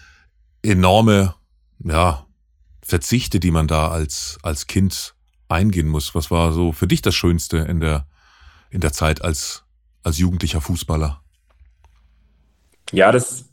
enorme 0.61 1.33
ja 1.83 2.27
Verzichte, 2.81 3.39
die 3.39 3.51
man 3.51 3.67
da 3.67 3.87
als 3.87 4.37
als 4.43 4.67
Kind 4.67 5.15
eingehen 5.47 5.87
muss. 5.87 6.13
Was 6.13 6.29
war 6.29 6.51
so 6.51 6.71
für 6.71 6.87
dich 6.87 7.01
das 7.01 7.15
Schönste 7.15 7.57
in 7.57 7.79
der 7.79 8.05
in 8.69 8.81
der 8.81 8.93
Zeit 8.93 9.23
als 9.23 9.63
als 10.03 10.17
jugendlicher 10.19 10.61
Fußballer? 10.61 11.21
Ja, 12.91 13.11
das 13.11 13.45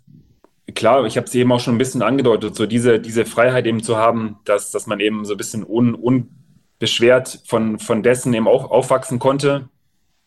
klar, 0.74 1.04
ich 1.06 1.16
habe 1.16 1.26
es 1.26 1.34
eben 1.34 1.52
auch 1.52 1.60
schon 1.60 1.74
ein 1.74 1.78
bisschen 1.78 2.02
angedeutet, 2.02 2.54
so 2.54 2.66
diese, 2.66 3.00
diese 3.00 3.24
Freiheit 3.24 3.66
eben 3.66 3.82
zu 3.82 3.96
haben, 3.96 4.38
dass, 4.44 4.70
dass 4.70 4.86
man 4.86 5.00
eben 5.00 5.24
so 5.24 5.34
ein 5.34 5.36
bisschen 5.36 5.64
un, 5.64 5.94
unbeschwert 5.94 7.42
von, 7.46 7.78
von 7.78 8.02
dessen 8.02 8.34
eben 8.34 8.48
auch 8.48 8.70
aufwachsen 8.70 9.18
konnte 9.18 9.68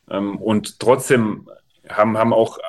ähm, 0.09 0.37
und 0.37 0.79
trotzdem 0.79 1.49
haben, 1.93 2.17
haben 2.17 2.33
auch, 2.33 2.59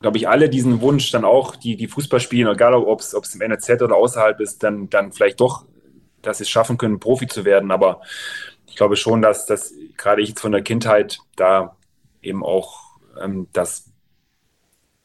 glaube 0.00 0.16
ich, 0.16 0.28
alle 0.28 0.48
diesen 0.48 0.80
Wunsch, 0.80 1.10
dann 1.10 1.24
auch 1.24 1.56
die, 1.56 1.76
die 1.76 1.88
Fußball 1.88 2.20
spielen, 2.20 2.48
egal 2.48 2.74
ob 2.74 3.00
es 3.00 3.34
im 3.34 3.40
NRZ 3.40 3.82
oder 3.82 3.96
außerhalb 3.96 4.40
ist, 4.40 4.62
dann, 4.62 4.90
dann 4.90 5.12
vielleicht 5.12 5.40
doch, 5.40 5.64
dass 6.22 6.38
sie 6.38 6.44
es 6.44 6.50
schaffen 6.50 6.78
können, 6.78 7.00
Profi 7.00 7.26
zu 7.26 7.44
werden. 7.44 7.70
Aber 7.70 8.00
ich 8.66 8.76
glaube 8.76 8.96
schon, 8.96 9.22
dass, 9.22 9.46
dass 9.46 9.72
gerade 9.96 10.22
ich 10.22 10.30
jetzt 10.30 10.40
von 10.40 10.52
der 10.52 10.62
Kindheit 10.62 11.18
da 11.36 11.76
eben 12.22 12.44
auch 12.44 12.98
ähm, 13.20 13.48
das 13.52 13.90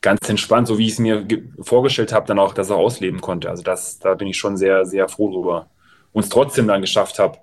ganz 0.01 0.29
entspannt, 0.29 0.67
so 0.67 0.77
wie 0.77 0.85
ich 0.85 0.93
es 0.93 0.99
mir 0.99 1.27
vorgestellt 1.59 2.13
habe, 2.13 2.25
dann 2.27 2.39
auch 2.39 2.53
das 2.53 2.71
auch 2.71 2.77
ausleben 2.77 3.21
konnte. 3.21 3.49
Also 3.49 3.63
das, 3.63 3.99
da 3.99 4.13
bin 4.15 4.27
ich 4.27 4.37
schon 4.37 4.57
sehr, 4.57 4.85
sehr 4.85 5.09
froh 5.09 5.31
drüber. 5.31 5.69
Und 6.13 6.23
es 6.23 6.29
trotzdem 6.29 6.67
dann 6.67 6.81
geschafft 6.81 7.19
habe, 7.19 7.37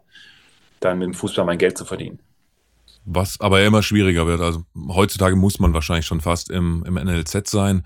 dann 0.81 0.99
mit 0.99 1.07
dem 1.07 1.15
Fußball 1.15 1.45
mein 1.45 1.59
Geld 1.59 1.77
zu 1.79 1.85
verdienen. 1.85 2.19
Was 3.09 3.41
aber 3.41 3.65
immer 3.65 3.83
schwieriger 3.83 4.27
wird. 4.27 4.41
Also 4.41 4.65
heutzutage 4.89 5.37
muss 5.37 5.61
man 5.61 5.73
wahrscheinlich 5.73 6.07
schon 6.07 6.21
fast 6.21 6.51
im, 6.51 6.85
im 6.85 6.95
NLZ 6.95 7.49
sein. 7.49 7.85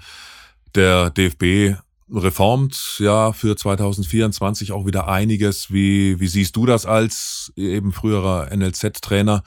Der 0.74 1.10
DFB 1.10 1.76
reformt 2.10 2.96
ja 2.98 3.32
für 3.32 3.54
2024 3.54 4.72
auch 4.72 4.86
wieder 4.86 5.08
einiges. 5.08 5.70
Wie, 5.72 6.18
wie 6.20 6.26
siehst 6.26 6.56
du 6.56 6.64
das 6.64 6.86
als 6.86 7.52
eben 7.54 7.92
früherer 7.92 8.48
NLZ-Trainer, 8.54 9.42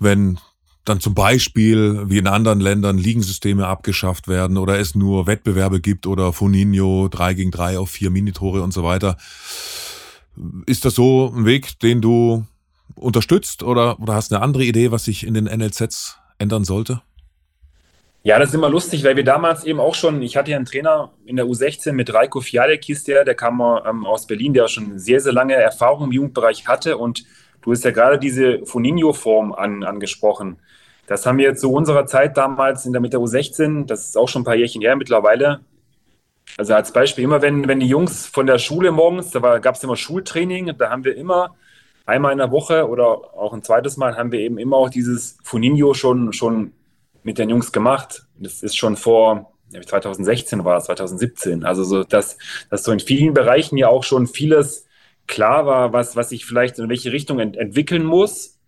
wenn 0.00 0.38
dann 0.84 1.00
zum 1.00 1.14
Beispiel 1.14 2.08
wie 2.08 2.18
in 2.18 2.26
anderen 2.26 2.60
Ländern 2.60 2.98
Ligensysteme 2.98 3.66
abgeschafft 3.66 4.26
werden 4.26 4.56
oder 4.56 4.78
es 4.78 4.94
nur 4.94 5.26
Wettbewerbe 5.26 5.80
gibt 5.80 6.06
oder 6.06 6.32
Foninho 6.32 7.08
3 7.08 7.34
gegen 7.34 7.50
3 7.50 7.78
auf 7.78 7.90
vier 7.90 8.10
Minitore 8.10 8.62
und 8.62 8.72
so 8.72 8.82
weiter. 8.84 9.16
Ist 10.66 10.84
das 10.84 10.94
so 10.94 11.32
ein 11.34 11.44
Weg, 11.44 11.78
den 11.80 12.00
du 12.00 12.46
unterstützt 12.94 13.62
oder, 13.62 14.00
oder 14.00 14.14
hast 14.14 14.32
eine 14.32 14.42
andere 14.42 14.64
Idee, 14.64 14.90
was 14.90 15.04
sich 15.04 15.26
in 15.26 15.34
den 15.34 15.44
NLZs 15.44 16.18
ändern 16.38 16.64
sollte? 16.64 17.02
Ja, 18.24 18.38
das 18.38 18.48
ist 18.48 18.54
immer 18.54 18.68
lustig, 18.68 19.04
weil 19.04 19.16
wir 19.16 19.24
damals 19.24 19.64
eben 19.64 19.80
auch 19.80 19.94
schon, 19.94 20.22
ich 20.22 20.36
hatte 20.36 20.50
ja 20.50 20.56
einen 20.56 20.66
Trainer 20.66 21.12
in 21.24 21.36
der 21.36 21.46
U16 21.46 21.92
mit 21.92 22.12
Reiko 22.12 22.40
Fialek 22.40 22.84
hieß 22.84 23.04
der, 23.04 23.24
der 23.24 23.34
kam 23.34 23.60
ähm, 23.60 24.04
aus 24.04 24.26
Berlin, 24.26 24.52
der 24.52 24.68
schon 24.68 24.98
sehr, 24.98 25.20
sehr 25.20 25.32
lange 25.32 25.54
Erfahrung 25.54 26.04
im 26.04 26.12
Jugendbereich 26.12 26.66
hatte 26.66 26.98
und 26.98 27.24
du 27.62 27.72
hast 27.72 27.84
ja 27.84 27.90
gerade 27.90 28.18
diese 28.18 28.66
Foninho-Form 28.66 29.52
an, 29.52 29.84
angesprochen. 29.84 30.58
Das 31.06 31.24
haben 31.24 31.38
wir 31.38 31.54
zu 31.54 31.72
unserer 31.72 32.06
Zeit 32.06 32.36
damals 32.36 32.84
in 32.84 32.92
der, 32.92 33.00
mit 33.00 33.12
der 33.12 33.20
U16, 33.20 33.86
das 33.86 34.08
ist 34.08 34.18
auch 34.18 34.28
schon 34.28 34.42
ein 34.42 34.44
paar 34.44 34.56
Jährchen 34.56 34.82
her 34.82 34.96
mittlerweile. 34.96 35.60
Also 36.56 36.74
als 36.74 36.92
Beispiel, 36.92 37.24
immer 37.24 37.40
wenn, 37.40 37.68
wenn 37.68 37.80
die 37.80 37.86
Jungs 37.86 38.26
von 38.26 38.46
der 38.46 38.58
Schule 38.58 38.90
morgens, 38.90 39.30
da 39.30 39.58
gab 39.58 39.76
es 39.76 39.84
immer 39.84 39.96
Schultraining, 39.96 40.76
da 40.76 40.90
haben 40.90 41.04
wir 41.04 41.16
immer 41.16 41.54
einmal 42.08 42.32
in 42.32 42.38
der 42.38 42.50
Woche 42.50 42.88
oder 42.88 43.34
auch 43.36 43.52
ein 43.52 43.62
zweites 43.62 43.96
Mal 43.96 44.16
haben 44.16 44.32
wir 44.32 44.40
eben 44.40 44.58
immer 44.58 44.76
auch 44.76 44.90
dieses 44.90 45.36
Funinho 45.44 45.94
schon, 45.94 46.32
schon 46.32 46.72
mit 47.22 47.38
den 47.38 47.50
Jungs 47.50 47.70
gemacht. 47.70 48.26
Das 48.38 48.62
ist 48.62 48.76
schon 48.76 48.96
vor 48.96 49.52
2016 49.70 50.64
war 50.64 50.78
es, 50.78 50.84
2017. 50.84 51.64
Also 51.64 51.84
so, 51.84 52.04
dass, 52.04 52.38
dass 52.70 52.84
so 52.84 52.92
in 52.92 53.00
vielen 53.00 53.34
Bereichen 53.34 53.76
ja 53.76 53.88
auch 53.88 54.04
schon 54.04 54.26
vieles 54.26 54.86
klar 55.26 55.66
war, 55.66 55.92
was, 55.92 56.16
was 56.16 56.32
ich 56.32 56.46
vielleicht 56.46 56.78
in 56.78 56.88
welche 56.88 57.12
Richtung 57.12 57.38
ent 57.38 57.56
entwickeln 57.56 58.04
muss. 58.04 58.58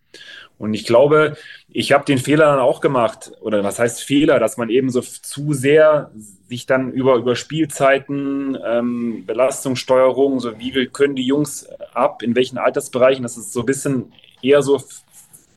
Und 0.61 0.75
ich 0.75 0.85
glaube, 0.85 1.38
ich 1.71 1.93
habe 1.93 2.05
den 2.05 2.19
Fehler 2.19 2.45
dann 2.45 2.59
auch 2.59 2.83
gemacht, 2.83 3.33
oder 3.40 3.64
was 3.64 3.79
heißt 3.79 4.02
Fehler, 4.02 4.38
dass 4.38 4.59
man 4.59 4.69
eben 4.69 4.90
so 4.90 5.00
zu 5.00 5.55
sehr 5.55 6.11
sich 6.50 6.67
dann 6.67 6.93
über, 6.93 7.14
über 7.14 7.35
Spielzeiten, 7.35 8.59
ähm, 8.62 9.25
Belastungssteuerung, 9.25 10.38
so 10.38 10.59
wie 10.59 10.87
können 10.88 11.17
die 11.17 11.25
Jungs 11.25 11.67
ab, 11.95 12.23
in 12.23 12.37
welchen 12.37 12.59
Altersbereichen, 12.59 13.23
das 13.23 13.38
ist 13.38 13.55
so 13.55 13.61
ein 13.61 13.67
bisschen 13.67 14.12
eher 14.43 14.61
so 14.61 14.83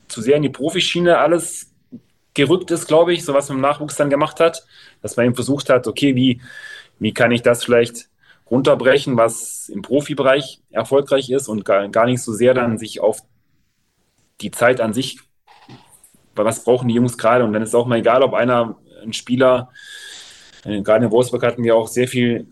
zu 0.08 0.22
sehr 0.22 0.38
in 0.38 0.44
die 0.44 0.50
Profischiene 0.50 1.18
alles 1.18 1.70
gerückt 2.34 2.72
ist, 2.72 2.88
glaube 2.88 3.14
ich, 3.14 3.26
so 3.26 3.34
was 3.34 3.50
man 3.50 3.58
im 3.58 3.62
Nachwuchs 3.62 3.98
dann 3.98 4.10
gemacht 4.10 4.40
hat, 4.40 4.66
dass 5.02 5.18
man 5.18 5.26
eben 5.26 5.36
versucht 5.36 5.70
hat, 5.70 5.86
okay, 5.86 6.16
wie, 6.16 6.40
wie 7.00 7.14
kann 7.14 7.34
ich 7.34 7.42
das 7.42 7.66
vielleicht 7.66 8.08
runterbrechen, 8.50 9.18
was 9.18 9.68
im 9.68 9.82
Profibereich 9.82 10.62
erfolgreich 10.72 11.30
ist 11.30 11.50
und 11.50 11.66
gar, 11.66 11.90
gar 11.90 12.06
nicht 12.06 12.22
so 12.22 12.32
sehr 12.32 12.54
dann 12.54 12.78
sich 12.78 13.02
auf 13.02 13.20
die 14.44 14.52
Zeit 14.52 14.82
an 14.82 14.94
sich, 14.94 15.20
was 16.36 16.64
brauchen 16.64 16.88
die 16.88 16.96
Jungs 16.96 17.18
gerade? 17.18 17.44
Und 17.44 17.54
dann 17.54 17.62
ist 17.62 17.76
auch 17.76 17.86
mal 17.86 18.00
egal, 18.00 18.24
ob 18.24 18.34
einer, 18.34 18.78
ein 19.02 19.14
Spieler, 19.14 19.70
äh, 20.66 20.82
gerade 20.82 21.06
in 21.06 21.12
Wolfsburg 21.12 21.44
hatten 21.44 21.64
wir 21.64 21.76
auch 21.76 21.88
sehr 21.88 22.08
viel 22.08 22.48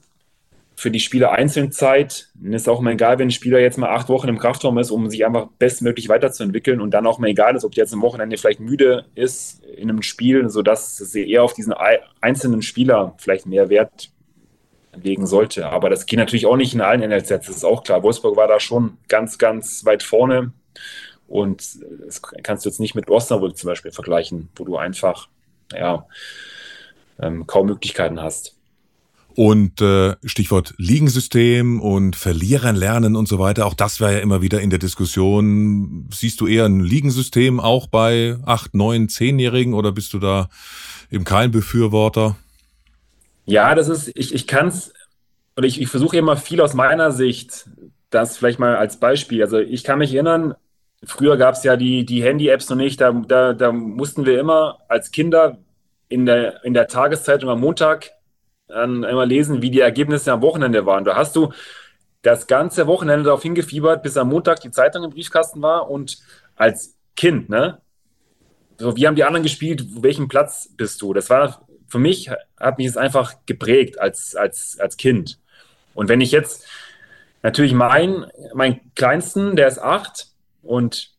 für 0.75 0.89
die 0.89 1.00
Spieler 1.00 1.31
einzeln 1.31 1.71
Zeit. 1.71 2.29
Dann 2.33 2.53
ist 2.53 2.67
auch 2.67 2.81
mal 2.81 2.93
egal, 2.93 3.19
wenn 3.19 3.27
ein 3.27 3.31
Spieler 3.31 3.60
jetzt 3.60 3.77
mal 3.77 3.89
acht 3.89 4.10
Wochen 4.10 4.27
im 4.29 4.39
Kraftraum 4.39 4.79
ist, 4.79 4.89
um 4.89 5.10
sich 5.10 5.25
einfach 5.25 5.48
bestmöglich 5.60 6.10
weiterzuentwickeln 6.10 6.81
und 6.81 6.91
dann 6.91 7.05
auch 7.05 7.19
mal 7.19 7.27
egal 7.27 7.55
ist, 7.55 7.63
ob 7.63 7.74
der 7.74 7.83
jetzt 7.83 7.93
am 7.93 8.01
Wochenende 8.01 8.38
vielleicht 8.38 8.60
müde 8.60 9.06
ist 9.13 9.63
in 9.63 9.89
einem 9.89 10.01
Spiel, 10.01 10.49
sodass 10.49 10.97
sie 10.97 11.30
eher 11.30 11.43
auf 11.43 11.54
diesen 11.54 11.73
einzelnen 12.19 12.63
Spieler 12.63 13.13
vielleicht 13.17 13.45
mehr 13.45 13.69
Wert 13.69 14.10
legen 15.04 15.27
sollte. 15.27 15.67
Aber 15.67 15.89
das 15.89 16.06
geht 16.06 16.19
natürlich 16.19 16.47
auch 16.47 16.58
nicht 16.58 16.73
in 16.73 16.82
allen 16.82 17.01
NLZ, 17.01 17.30
das 17.30 17.49
ist 17.49 17.63
auch 17.63 17.84
klar. 17.84 18.01
Wolfsburg 18.04 18.36
war 18.36 18.47
da 18.47 18.60
schon 18.60 18.97
ganz, 19.08 19.38
ganz 19.38 19.86
weit 19.86 20.04
vorne 20.04 20.51
und 21.32 21.80
das 22.06 22.22
kannst 22.44 22.65
du 22.65 22.70
jetzt 22.70 22.80
nicht 22.80 22.94
mit 22.94 23.10
Osnabrück 23.10 23.58
zum 23.58 23.70
Beispiel 23.70 23.91
vergleichen, 23.91 24.50
wo 24.56 24.65
du 24.65 24.78
einfach 24.78 25.30
ja, 25.72 26.06
ähm, 27.20 27.48
kaum 27.48 27.67
Möglichkeiten 27.67 28.22
hast. 28.22 28.58
Und 29.34 29.80
äh, 29.80 30.17
Stichwort 30.26 30.74
Ligensystem 30.78 31.80
und 31.80 32.17
Verlierern 32.17 32.76
lernen 32.76 33.15
und 33.15 33.30
so 33.30 33.39
weiter, 33.39 33.65
auch 33.65 33.74
das 33.74 34.02
wäre 34.02 34.15
ja 34.15 34.20
immer 34.20 34.41
wieder 34.41 34.60
in 34.60 34.70
der 34.70 34.80
Diskussion. 34.80 36.10
Siehst 36.12 36.41
du 36.41 36.48
eher 36.48 36.65
ein 36.65 36.82
Ligensystem 36.82 37.62
auch 37.62 37.88
bei 37.88 38.38
acht, 38.46 38.76
neun, 38.76 39.08
zehnjährigen 39.08 39.74
oder 39.74 39.94
bist 39.94 40.12
du 40.13 40.20
da 40.20 40.50
eben 41.10 41.24
kein 41.24 41.52
Befürworter? 41.52 42.36
Ja, 43.46 43.74
das 43.74 43.88
ist, 43.88 44.12
ich, 44.15 44.36
ich 44.36 44.48
kann 44.48 44.67
es, 44.67 44.94
oder 45.56 45.65
ich, 45.65 45.80
ich 45.80 45.88
versuche 45.88 46.17
immer 46.17 46.36
viel 46.36 46.60
aus 46.60 46.74
meiner 46.74 47.13
Sicht, 47.13 47.70
das 48.10 48.38
vielleicht 48.38 48.60
mal 48.60 48.76
als 48.76 48.98
Beispiel. 48.98 49.41
Also 49.41 49.60
ich 49.60 49.86
kann 49.86 50.00
mich 50.00 50.13
erinnern, 50.13 50.56
Früher 51.04 51.38
gab 51.38 51.56
es 51.56 51.64
ja 51.64 51.76
die, 51.78 52.06
die 52.06 52.24
Handy-Apps 52.24 52.70
noch 52.70 52.78
nicht. 52.78 53.02
Da, 53.02 53.12
da, 53.12 53.54
da 53.54 53.72
mussten 53.72 54.26
wir 54.26 54.40
immer 54.40 54.80
als 54.88 55.12
Kinder 55.12 55.58
in 56.10 56.26
der, 56.26 56.64
in 56.64 56.74
der 56.74 56.88
Tageszeitung 56.88 57.50
am 57.50 57.60
Montag 57.60 58.12
dann 58.68 59.04
immer 59.04 59.26
lesen, 59.26 59.62
wie 59.62 59.72
die 59.72 59.80
Ergebnisse 59.80 60.32
am 60.32 60.42
Wochenende 60.42 60.86
waren. 60.86 61.04
Da 61.04 61.16
hast 61.16 61.36
du 61.36 61.52
das 62.22 62.48
ganze 62.48 62.86
Wochenende 62.88 63.26
darauf 63.26 63.42
hingefiebert, 63.42 64.04
bis 64.04 64.18
am 64.18 64.30
Montag 64.30 64.60
die 64.62 64.72
Zeitung 64.72 65.04
im 65.04 65.10
Briefkasten 65.10 65.62
war 65.62 65.90
und 65.90 66.20
als 66.56 66.96
Kind, 67.16 67.50
ne? 67.50 67.82
So, 68.78 68.96
wie 68.96 69.06
haben 69.06 69.16
die 69.16 69.24
anderen 69.24 69.44
gespielt? 69.44 69.86
Welchen 70.02 70.28
Platz 70.28 70.70
bist 70.76 71.02
du? 71.02 71.14
Das 71.14 71.30
war 71.30 71.68
für 71.88 72.00
mich, 72.00 72.32
hat 72.60 72.78
mich 72.78 72.88
es 72.88 72.98
einfach 72.98 73.36
geprägt 73.46 74.00
als, 74.00 74.36
als, 74.36 74.80
als 74.80 74.98
Kind. 74.98 75.40
Und 75.94 76.10
wenn 76.10 76.22
ich 76.22 76.32
jetzt 76.32 76.66
natürlich 77.44 77.74
meinen, 77.74 78.26
meinen 78.54 78.80
Kleinsten, 78.96 79.56
der 79.56 79.68
ist 79.68 79.80
acht, 79.80 80.31
und 80.62 81.12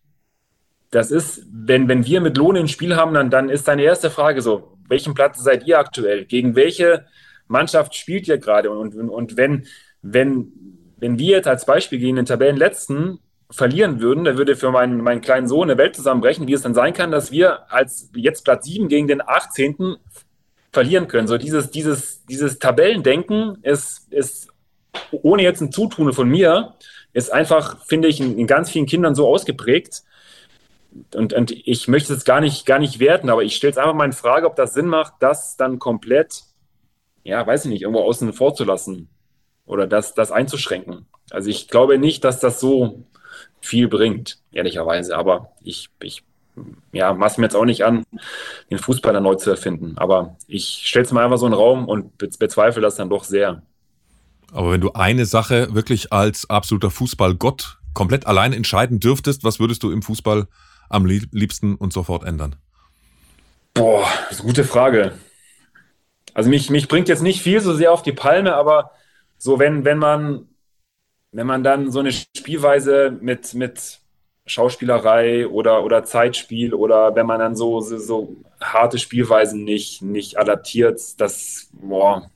das 0.90 1.11
ist, 1.11 1.46
wenn, 1.50 1.88
wenn 1.88 2.05
wir 2.05 2.20
mit 2.20 2.37
Lohn 2.37 2.57
ein 2.57 2.68
Spiel 2.68 2.96
haben, 2.96 3.14
dann, 3.14 3.31
dann 3.31 3.48
ist 3.48 3.66
deine 3.66 3.83
erste 3.83 4.11
Frage 4.11 4.42
so, 4.42 4.76
welchen 4.88 5.14
Platz 5.14 5.42
seid 5.42 5.66
ihr 5.66 5.78
aktuell? 5.78 6.26
Gegen 6.26 6.55
welche 6.55 7.07
Mannschaft 7.48 7.94
spielt 7.94 8.28
ihr 8.28 8.38
gerade? 8.38 8.70
Und, 8.70 8.94
und, 8.94 9.09
und 9.09 9.37
wenn, 9.38 9.66
wenn, 10.02 10.52
wenn 10.98 11.18
wir 11.18 11.37
jetzt 11.37 11.48
als 11.48 11.64
Beispiel 11.64 11.98
gegen 11.98 12.16
den 12.16 12.26
Tabellenletzten 12.26 13.20
verlieren 13.50 14.00
würden, 14.00 14.24
dann 14.24 14.37
würde 14.37 14.55
für 14.55 14.70
meinen, 14.70 14.98
meinen 14.98 15.22
kleinen 15.22 15.48
Sohn 15.48 15.70
eine 15.70 15.78
Welt 15.78 15.96
zusammenbrechen, 15.96 16.46
wie 16.46 16.52
es 16.52 16.62
dann 16.62 16.74
sein 16.74 16.92
kann, 16.92 17.11
dass 17.11 17.31
wir 17.31 17.72
als 17.72 18.11
jetzt 18.14 18.44
Platz 18.44 18.66
7 18.66 18.88
gegen 18.88 19.09
den 19.09 19.22
18. 19.26 19.96
verlieren 20.72 21.09
können. 21.09 21.26
So 21.26 21.38
dieses, 21.38 21.70
dieses, 21.70 22.24
dieses 22.26 22.59
Tabellendenken 22.59 23.59
ist, 23.62 24.12
ist 24.12 24.48
ohne 25.11 25.42
jetzt 25.42 25.61
ein 25.61 25.72
Zutun 25.72 26.12
von 26.12 26.28
mir, 26.28 26.74
ist 27.12 27.33
einfach, 27.33 27.85
finde 27.85 28.09
ich, 28.09 28.20
in, 28.20 28.38
in 28.38 28.46
ganz 28.46 28.70
vielen 28.70 28.87
Kindern 28.87 29.14
so 29.14 29.29
ausgeprägt. 29.29 30.03
Und, 31.14 31.33
und 31.33 31.51
ich 31.51 31.88
möchte 31.88 32.12
es 32.12 32.25
gar 32.25 32.40
nicht, 32.40 32.66
gar 32.66 32.79
nicht 32.79 32.98
werten, 32.98 33.31
aber 33.31 33.42
ich 33.42 33.57
stelle 33.57 33.72
es 33.72 33.79
einfach 33.79 33.94
mal 33.94 34.05
in 34.05 34.12
Frage, 34.12 34.46
ob 34.46 34.57
das 34.57 34.75
Sinn 34.75 34.87
macht, 34.87 35.14
das 35.20 35.57
dann 35.57 35.79
komplett, 35.79 36.42
ja, 37.25 37.46
weiß 37.46 37.64
ich 37.64 37.70
nicht, 37.70 37.83
irgendwo 37.83 38.03
außen 38.03 38.33
vor 38.33 38.55
zu 38.55 38.64
lassen 38.64 39.09
oder 39.64 39.87
das, 39.87 40.14
das 40.14 40.33
einzuschränken. 40.33 41.07
Also 41.31 41.48
ich 41.48 41.68
glaube 41.68 41.98
nicht, 41.98 42.25
dass 42.25 42.40
das 42.40 42.61
so 42.61 43.05
viel 43.61 43.88
bringt, 43.88 44.38
ehrlicherweise. 44.53 45.16
Aber 45.16 45.53
ich, 45.62 45.88
ich 46.03 46.25
ja, 46.92 47.14
maß 47.14 47.38
mir 47.38 47.44
jetzt 47.44 47.57
auch 47.57 47.64
nicht 47.64 47.85
an, 47.85 48.05
den 48.70 48.79
Fußball 48.79 49.14
erneut 49.14 49.40
zu 49.40 49.51
erfinden. 49.51 49.94
Aber 49.96 50.37
ich 50.46 50.83
stelle 50.85 51.05
es 51.05 51.12
mal 51.12 51.25
einfach 51.25 51.38
so 51.38 51.46
in 51.46 51.53
den 51.53 51.59
Raum 51.59 51.88
und 51.88 52.18
bezweifle 52.18 52.83
das 52.83 52.96
dann 52.96 53.11
doch 53.11 53.25
sehr. 53.25 53.62
Aber 54.52 54.70
wenn 54.70 54.82
du 54.82 54.92
eine 54.92 55.24
Sache 55.24 55.74
wirklich 55.74 56.12
als 56.12 56.48
absoluter 56.48 56.90
Fußballgott 56.90 57.78
komplett 57.94 58.26
allein 58.26 58.52
entscheiden 58.52 59.00
dürftest, 59.00 59.44
was 59.44 59.58
würdest 59.58 59.82
du 59.82 59.90
im 59.90 60.02
Fußball 60.02 60.46
am 60.90 61.06
liebsten 61.06 61.74
und 61.74 61.92
sofort 61.92 62.24
ändern? 62.24 62.56
Boah, 63.74 64.06
das 64.28 64.32
ist 64.32 64.40
eine 64.40 64.48
gute 64.48 64.64
Frage. 64.64 65.12
Also 66.34 66.50
mich, 66.50 66.68
mich 66.68 66.88
bringt 66.88 67.08
jetzt 67.08 67.22
nicht 67.22 67.42
viel 67.42 67.60
so 67.60 67.74
sehr 67.74 67.92
auf 67.92 68.02
die 68.02 68.12
Palme, 68.12 68.54
aber 68.54 68.90
so 69.38 69.58
wenn, 69.58 69.86
wenn 69.86 69.98
man, 69.98 70.48
wenn 71.32 71.46
man 71.46 71.64
dann 71.64 71.90
so 71.90 72.00
eine 72.00 72.12
Spielweise 72.12 73.16
mit, 73.20 73.54
mit 73.54 74.00
Schauspielerei 74.44 75.46
oder, 75.46 75.82
oder 75.82 76.04
Zeitspiel 76.04 76.74
oder 76.74 77.14
wenn 77.14 77.26
man 77.26 77.38
dann 77.38 77.56
so, 77.56 77.80
so, 77.80 77.96
so 77.98 78.36
harte 78.60 78.98
Spielweisen 78.98 79.64
nicht, 79.64 80.02
nicht 80.02 80.38
adaptiert, 80.38 81.00
das, 81.18 81.70
boah, 81.72 82.30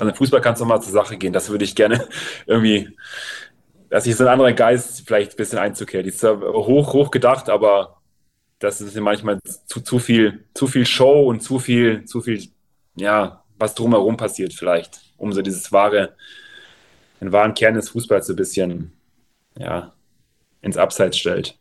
also 0.00 0.10
im 0.10 0.16
Fußball 0.16 0.40
kann 0.40 0.54
es 0.54 0.60
nochmal 0.60 0.80
zur 0.80 0.92
Sache 0.92 1.18
gehen. 1.18 1.32
Das 1.32 1.50
würde 1.50 1.64
ich 1.64 1.74
gerne 1.74 2.08
irgendwie, 2.46 2.96
dass 3.90 4.06
ich 4.06 4.16
so 4.16 4.24
einen 4.24 4.32
anderen 4.32 4.56
Geist 4.56 5.02
vielleicht 5.06 5.32
ein 5.32 5.36
bisschen 5.36 5.58
einzukehren. 5.58 6.04
Die 6.04 6.10
ist 6.10 6.24
hoch, 6.24 6.92
hoch 6.94 7.10
gedacht, 7.10 7.50
aber 7.50 8.00
das 8.58 8.80
ist 8.80 8.98
manchmal 8.98 9.38
zu, 9.66 9.80
zu 9.80 9.98
viel, 9.98 10.44
zu 10.54 10.66
viel 10.66 10.86
Show 10.86 11.28
und 11.28 11.40
zu 11.42 11.58
viel, 11.58 12.04
zu 12.06 12.22
viel, 12.22 12.48
ja, 12.96 13.44
was 13.58 13.74
drumherum 13.74 14.16
passiert 14.16 14.54
vielleicht, 14.54 15.00
um 15.18 15.32
so 15.32 15.42
dieses 15.42 15.70
wahre, 15.70 16.14
den 17.20 17.32
wahren 17.32 17.54
Kern 17.54 17.74
des 17.74 17.90
Fußballs 17.90 18.26
so 18.26 18.32
ein 18.32 18.36
bisschen, 18.36 18.92
ja, 19.58 19.92
ins 20.62 20.78
Abseits 20.78 21.18
stellt. 21.18 21.58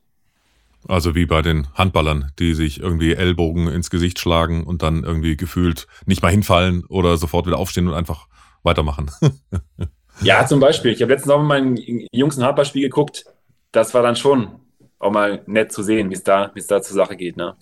Also 0.88 1.14
wie 1.14 1.26
bei 1.26 1.42
den 1.42 1.68
Handballern, 1.74 2.32
die 2.40 2.54
sich 2.54 2.80
irgendwie 2.80 3.14
Ellbogen 3.14 3.68
ins 3.68 3.90
Gesicht 3.90 4.20
schlagen 4.20 4.64
und 4.64 4.82
dann 4.82 5.04
irgendwie 5.04 5.36
gefühlt 5.36 5.88
nicht 6.06 6.22
mal 6.22 6.32
hinfallen 6.32 6.86
oder 6.86 7.18
sofort 7.18 7.46
wieder 7.46 7.58
aufstehen 7.58 7.88
und 7.88 7.94
einfach 7.94 8.28
weitermachen. 8.64 9.12
ja, 10.22 10.46
zum 10.46 10.60
Beispiel. 10.60 10.92
Ich 10.92 11.02
habe 11.02 11.14
letztens 11.14 11.32
auch 11.32 11.42
mal 11.42 11.62
ein 11.62 12.08
Jungs 12.12 12.38
ein 12.38 12.46
Handballspiel 12.46 12.84
geguckt. 12.84 13.26
Das 13.72 13.94
war 13.94 14.02
dann 14.02 14.16
schon 14.16 14.60
auch 15.00 15.12
mal 15.12 15.44
nett 15.48 15.72
zu 15.72 15.84
sehen, 15.84 16.10
wie 16.10 16.16
es 16.16 16.24
da, 16.24 16.52
wie 16.54 16.60
es 16.60 16.68
da 16.68 16.82
zur 16.82 16.96
Sache 16.96 17.16
geht. 17.16 17.38
Ne? 17.38 17.56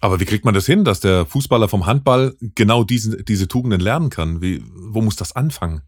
Aber 0.00 0.18
wie 0.18 0.24
kriegt 0.24 0.44
man 0.44 0.54
das 0.54 0.66
hin, 0.66 0.84
dass 0.84 1.00
der 1.00 1.26
Fußballer 1.26 1.68
vom 1.68 1.86
Handball 1.86 2.34
genau 2.54 2.84
diese, 2.84 3.22
diese 3.22 3.48
Tugenden 3.48 3.80
lernen 3.80 4.10
kann? 4.10 4.40
Wie, 4.40 4.64
wo 4.74 5.02
muss 5.02 5.16
das 5.16 5.36
anfangen? 5.36 5.82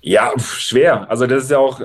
Ja, 0.00 0.32
schwer. 0.38 1.08
Also 1.10 1.26
das 1.26 1.44
ist 1.44 1.50
ja 1.50 1.58
auch 1.58 1.80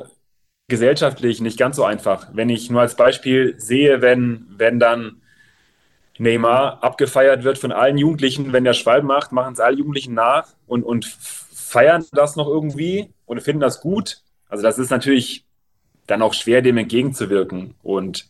gesellschaftlich 0.69 1.41
nicht 1.41 1.57
ganz 1.57 1.75
so 1.75 1.83
einfach. 1.83 2.27
Wenn 2.33 2.49
ich 2.49 2.69
nur 2.69 2.81
als 2.81 2.95
Beispiel 2.95 3.55
sehe, 3.57 4.01
wenn, 4.01 4.45
wenn 4.49 4.79
dann 4.79 5.21
Neymar 6.19 6.83
abgefeiert 6.83 7.43
wird 7.43 7.57
von 7.57 7.71
allen 7.71 7.97
Jugendlichen, 7.97 8.53
wenn 8.53 8.63
der 8.63 8.73
Schwalben 8.73 9.07
macht, 9.07 9.31
machen 9.31 9.53
es 9.53 9.59
alle 9.59 9.77
Jugendlichen 9.77 10.13
nach 10.13 10.49
und, 10.67 10.83
und 10.83 11.05
feiern 11.05 12.05
das 12.11 12.35
noch 12.35 12.47
irgendwie 12.47 13.09
und 13.25 13.41
finden 13.41 13.61
das 13.61 13.81
gut. 13.81 14.21
Also 14.49 14.63
das 14.63 14.79
ist 14.79 14.89
natürlich 14.89 15.45
dann 16.07 16.21
auch 16.21 16.33
schwer, 16.33 16.61
dem 16.61 16.77
entgegenzuwirken. 16.77 17.75
Und 17.81 18.29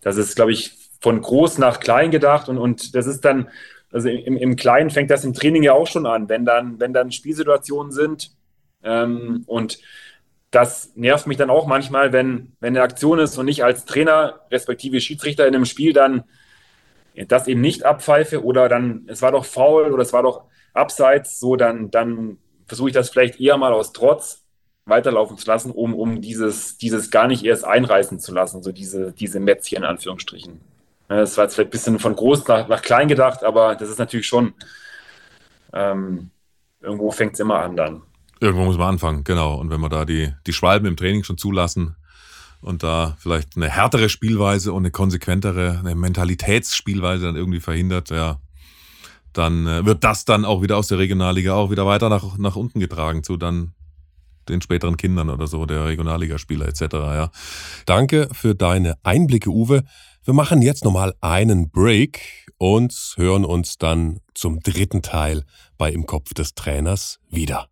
das 0.00 0.16
ist, 0.16 0.34
glaube 0.34 0.52
ich, 0.52 0.72
von 1.00 1.20
groß 1.20 1.58
nach 1.58 1.80
klein 1.80 2.10
gedacht 2.10 2.48
und, 2.48 2.58
und 2.58 2.94
das 2.94 3.06
ist 3.06 3.24
dann, 3.24 3.48
also 3.92 4.08
im, 4.08 4.36
im 4.36 4.56
Kleinen 4.56 4.90
fängt 4.90 5.10
das 5.10 5.24
im 5.24 5.34
Training 5.34 5.62
ja 5.62 5.72
auch 5.72 5.86
schon 5.86 6.06
an, 6.06 6.28
wenn 6.28 6.44
dann, 6.44 6.80
wenn 6.80 6.92
dann 6.92 7.12
Spielsituationen 7.12 7.92
sind 7.92 8.30
ähm, 8.82 9.42
und 9.46 9.78
das 10.52 10.92
nervt 10.94 11.26
mich 11.26 11.38
dann 11.38 11.50
auch 11.50 11.66
manchmal, 11.66 12.12
wenn, 12.12 12.52
wenn 12.60 12.76
eine 12.76 12.84
Aktion 12.84 13.18
ist 13.18 13.36
und 13.38 13.48
ich 13.48 13.64
als 13.64 13.86
Trainer, 13.86 14.40
respektive 14.50 15.00
Schiedsrichter 15.00 15.48
in 15.48 15.54
einem 15.54 15.64
Spiel 15.64 15.92
dann 15.92 16.24
das 17.14 17.48
eben 17.48 17.60
nicht 17.60 17.84
abpfeife 17.84 18.44
oder 18.44 18.68
dann, 18.68 19.04
es 19.06 19.22
war 19.22 19.32
doch 19.32 19.44
faul 19.44 19.90
oder 19.92 20.02
es 20.02 20.12
war 20.12 20.22
doch 20.22 20.44
abseits, 20.74 21.40
so 21.40 21.56
dann, 21.56 21.90
dann 21.90 22.38
versuche 22.66 22.90
ich 22.90 22.94
das 22.94 23.10
vielleicht 23.10 23.40
eher 23.40 23.56
mal 23.56 23.72
aus 23.72 23.92
Trotz 23.92 24.44
weiterlaufen 24.84 25.38
zu 25.38 25.46
lassen, 25.46 25.70
um, 25.70 25.94
um 25.94 26.20
dieses, 26.20 26.76
dieses 26.76 27.10
gar 27.10 27.28
nicht 27.28 27.44
erst 27.44 27.64
einreißen 27.64 28.18
zu 28.18 28.32
lassen, 28.32 28.62
so 28.62 28.72
diese, 28.72 29.12
diese 29.12 29.40
Mätzchen 29.40 29.78
in 29.78 29.84
Anführungsstrichen. 29.84 30.60
Das 31.08 31.36
war 31.36 31.44
jetzt 31.44 31.54
vielleicht 31.54 31.68
ein 31.68 31.72
bisschen 31.72 31.98
von 31.98 32.16
groß 32.16 32.46
nach, 32.48 32.68
nach 32.68 32.82
klein 32.82 33.08
gedacht, 33.08 33.44
aber 33.44 33.74
das 33.74 33.90
ist 33.90 33.98
natürlich 33.98 34.26
schon, 34.26 34.54
ähm, 35.72 36.30
irgendwo 36.80 37.10
fängt 37.10 37.34
es 37.34 37.40
immer 37.40 37.60
an 37.60 37.76
dann. 37.76 38.02
Irgendwo 38.42 38.64
muss 38.64 38.76
man 38.76 38.88
anfangen, 38.88 39.22
genau. 39.22 39.54
Und 39.54 39.70
wenn 39.70 39.80
wir 39.80 39.88
da 39.88 40.04
die, 40.04 40.32
die 40.48 40.52
Schwalben 40.52 40.88
im 40.88 40.96
Training 40.96 41.22
schon 41.22 41.38
zulassen 41.38 41.94
und 42.60 42.82
da 42.82 43.16
vielleicht 43.20 43.56
eine 43.56 43.68
härtere 43.68 44.08
Spielweise 44.08 44.72
und 44.72 44.82
eine 44.82 44.90
konsequentere, 44.90 45.78
eine 45.78 45.94
Mentalitätsspielweise 45.94 47.26
dann 47.26 47.36
irgendwie 47.36 47.60
verhindert, 47.60 48.10
ja, 48.10 48.40
dann 49.32 49.68
äh, 49.68 49.86
wird 49.86 50.02
das 50.02 50.24
dann 50.24 50.44
auch 50.44 50.60
wieder 50.60 50.76
aus 50.76 50.88
der 50.88 50.98
Regionalliga 50.98 51.54
auch 51.54 51.70
wieder 51.70 51.86
weiter 51.86 52.08
nach, 52.08 52.36
nach 52.36 52.56
unten 52.56 52.80
getragen 52.80 53.22
zu 53.22 53.36
dann 53.36 53.74
den 54.48 54.60
späteren 54.60 54.96
Kindern 54.96 55.30
oder 55.30 55.46
so, 55.46 55.64
der 55.64 55.84
Regionalligaspieler 55.84 56.66
etc. 56.66 56.82
Ja. 56.92 57.30
Danke 57.86 58.28
für 58.32 58.56
deine 58.56 58.96
Einblicke, 59.04 59.50
Uwe. 59.50 59.84
Wir 60.24 60.34
machen 60.34 60.62
jetzt 60.62 60.84
nochmal 60.84 61.14
einen 61.20 61.70
Break 61.70 62.48
und 62.58 63.14
hören 63.14 63.44
uns 63.44 63.78
dann 63.78 64.18
zum 64.34 64.58
dritten 64.58 65.00
Teil 65.00 65.44
bei 65.78 65.92
Im 65.92 66.06
Kopf 66.06 66.34
des 66.34 66.56
Trainers 66.56 67.20
wieder. 67.30 67.71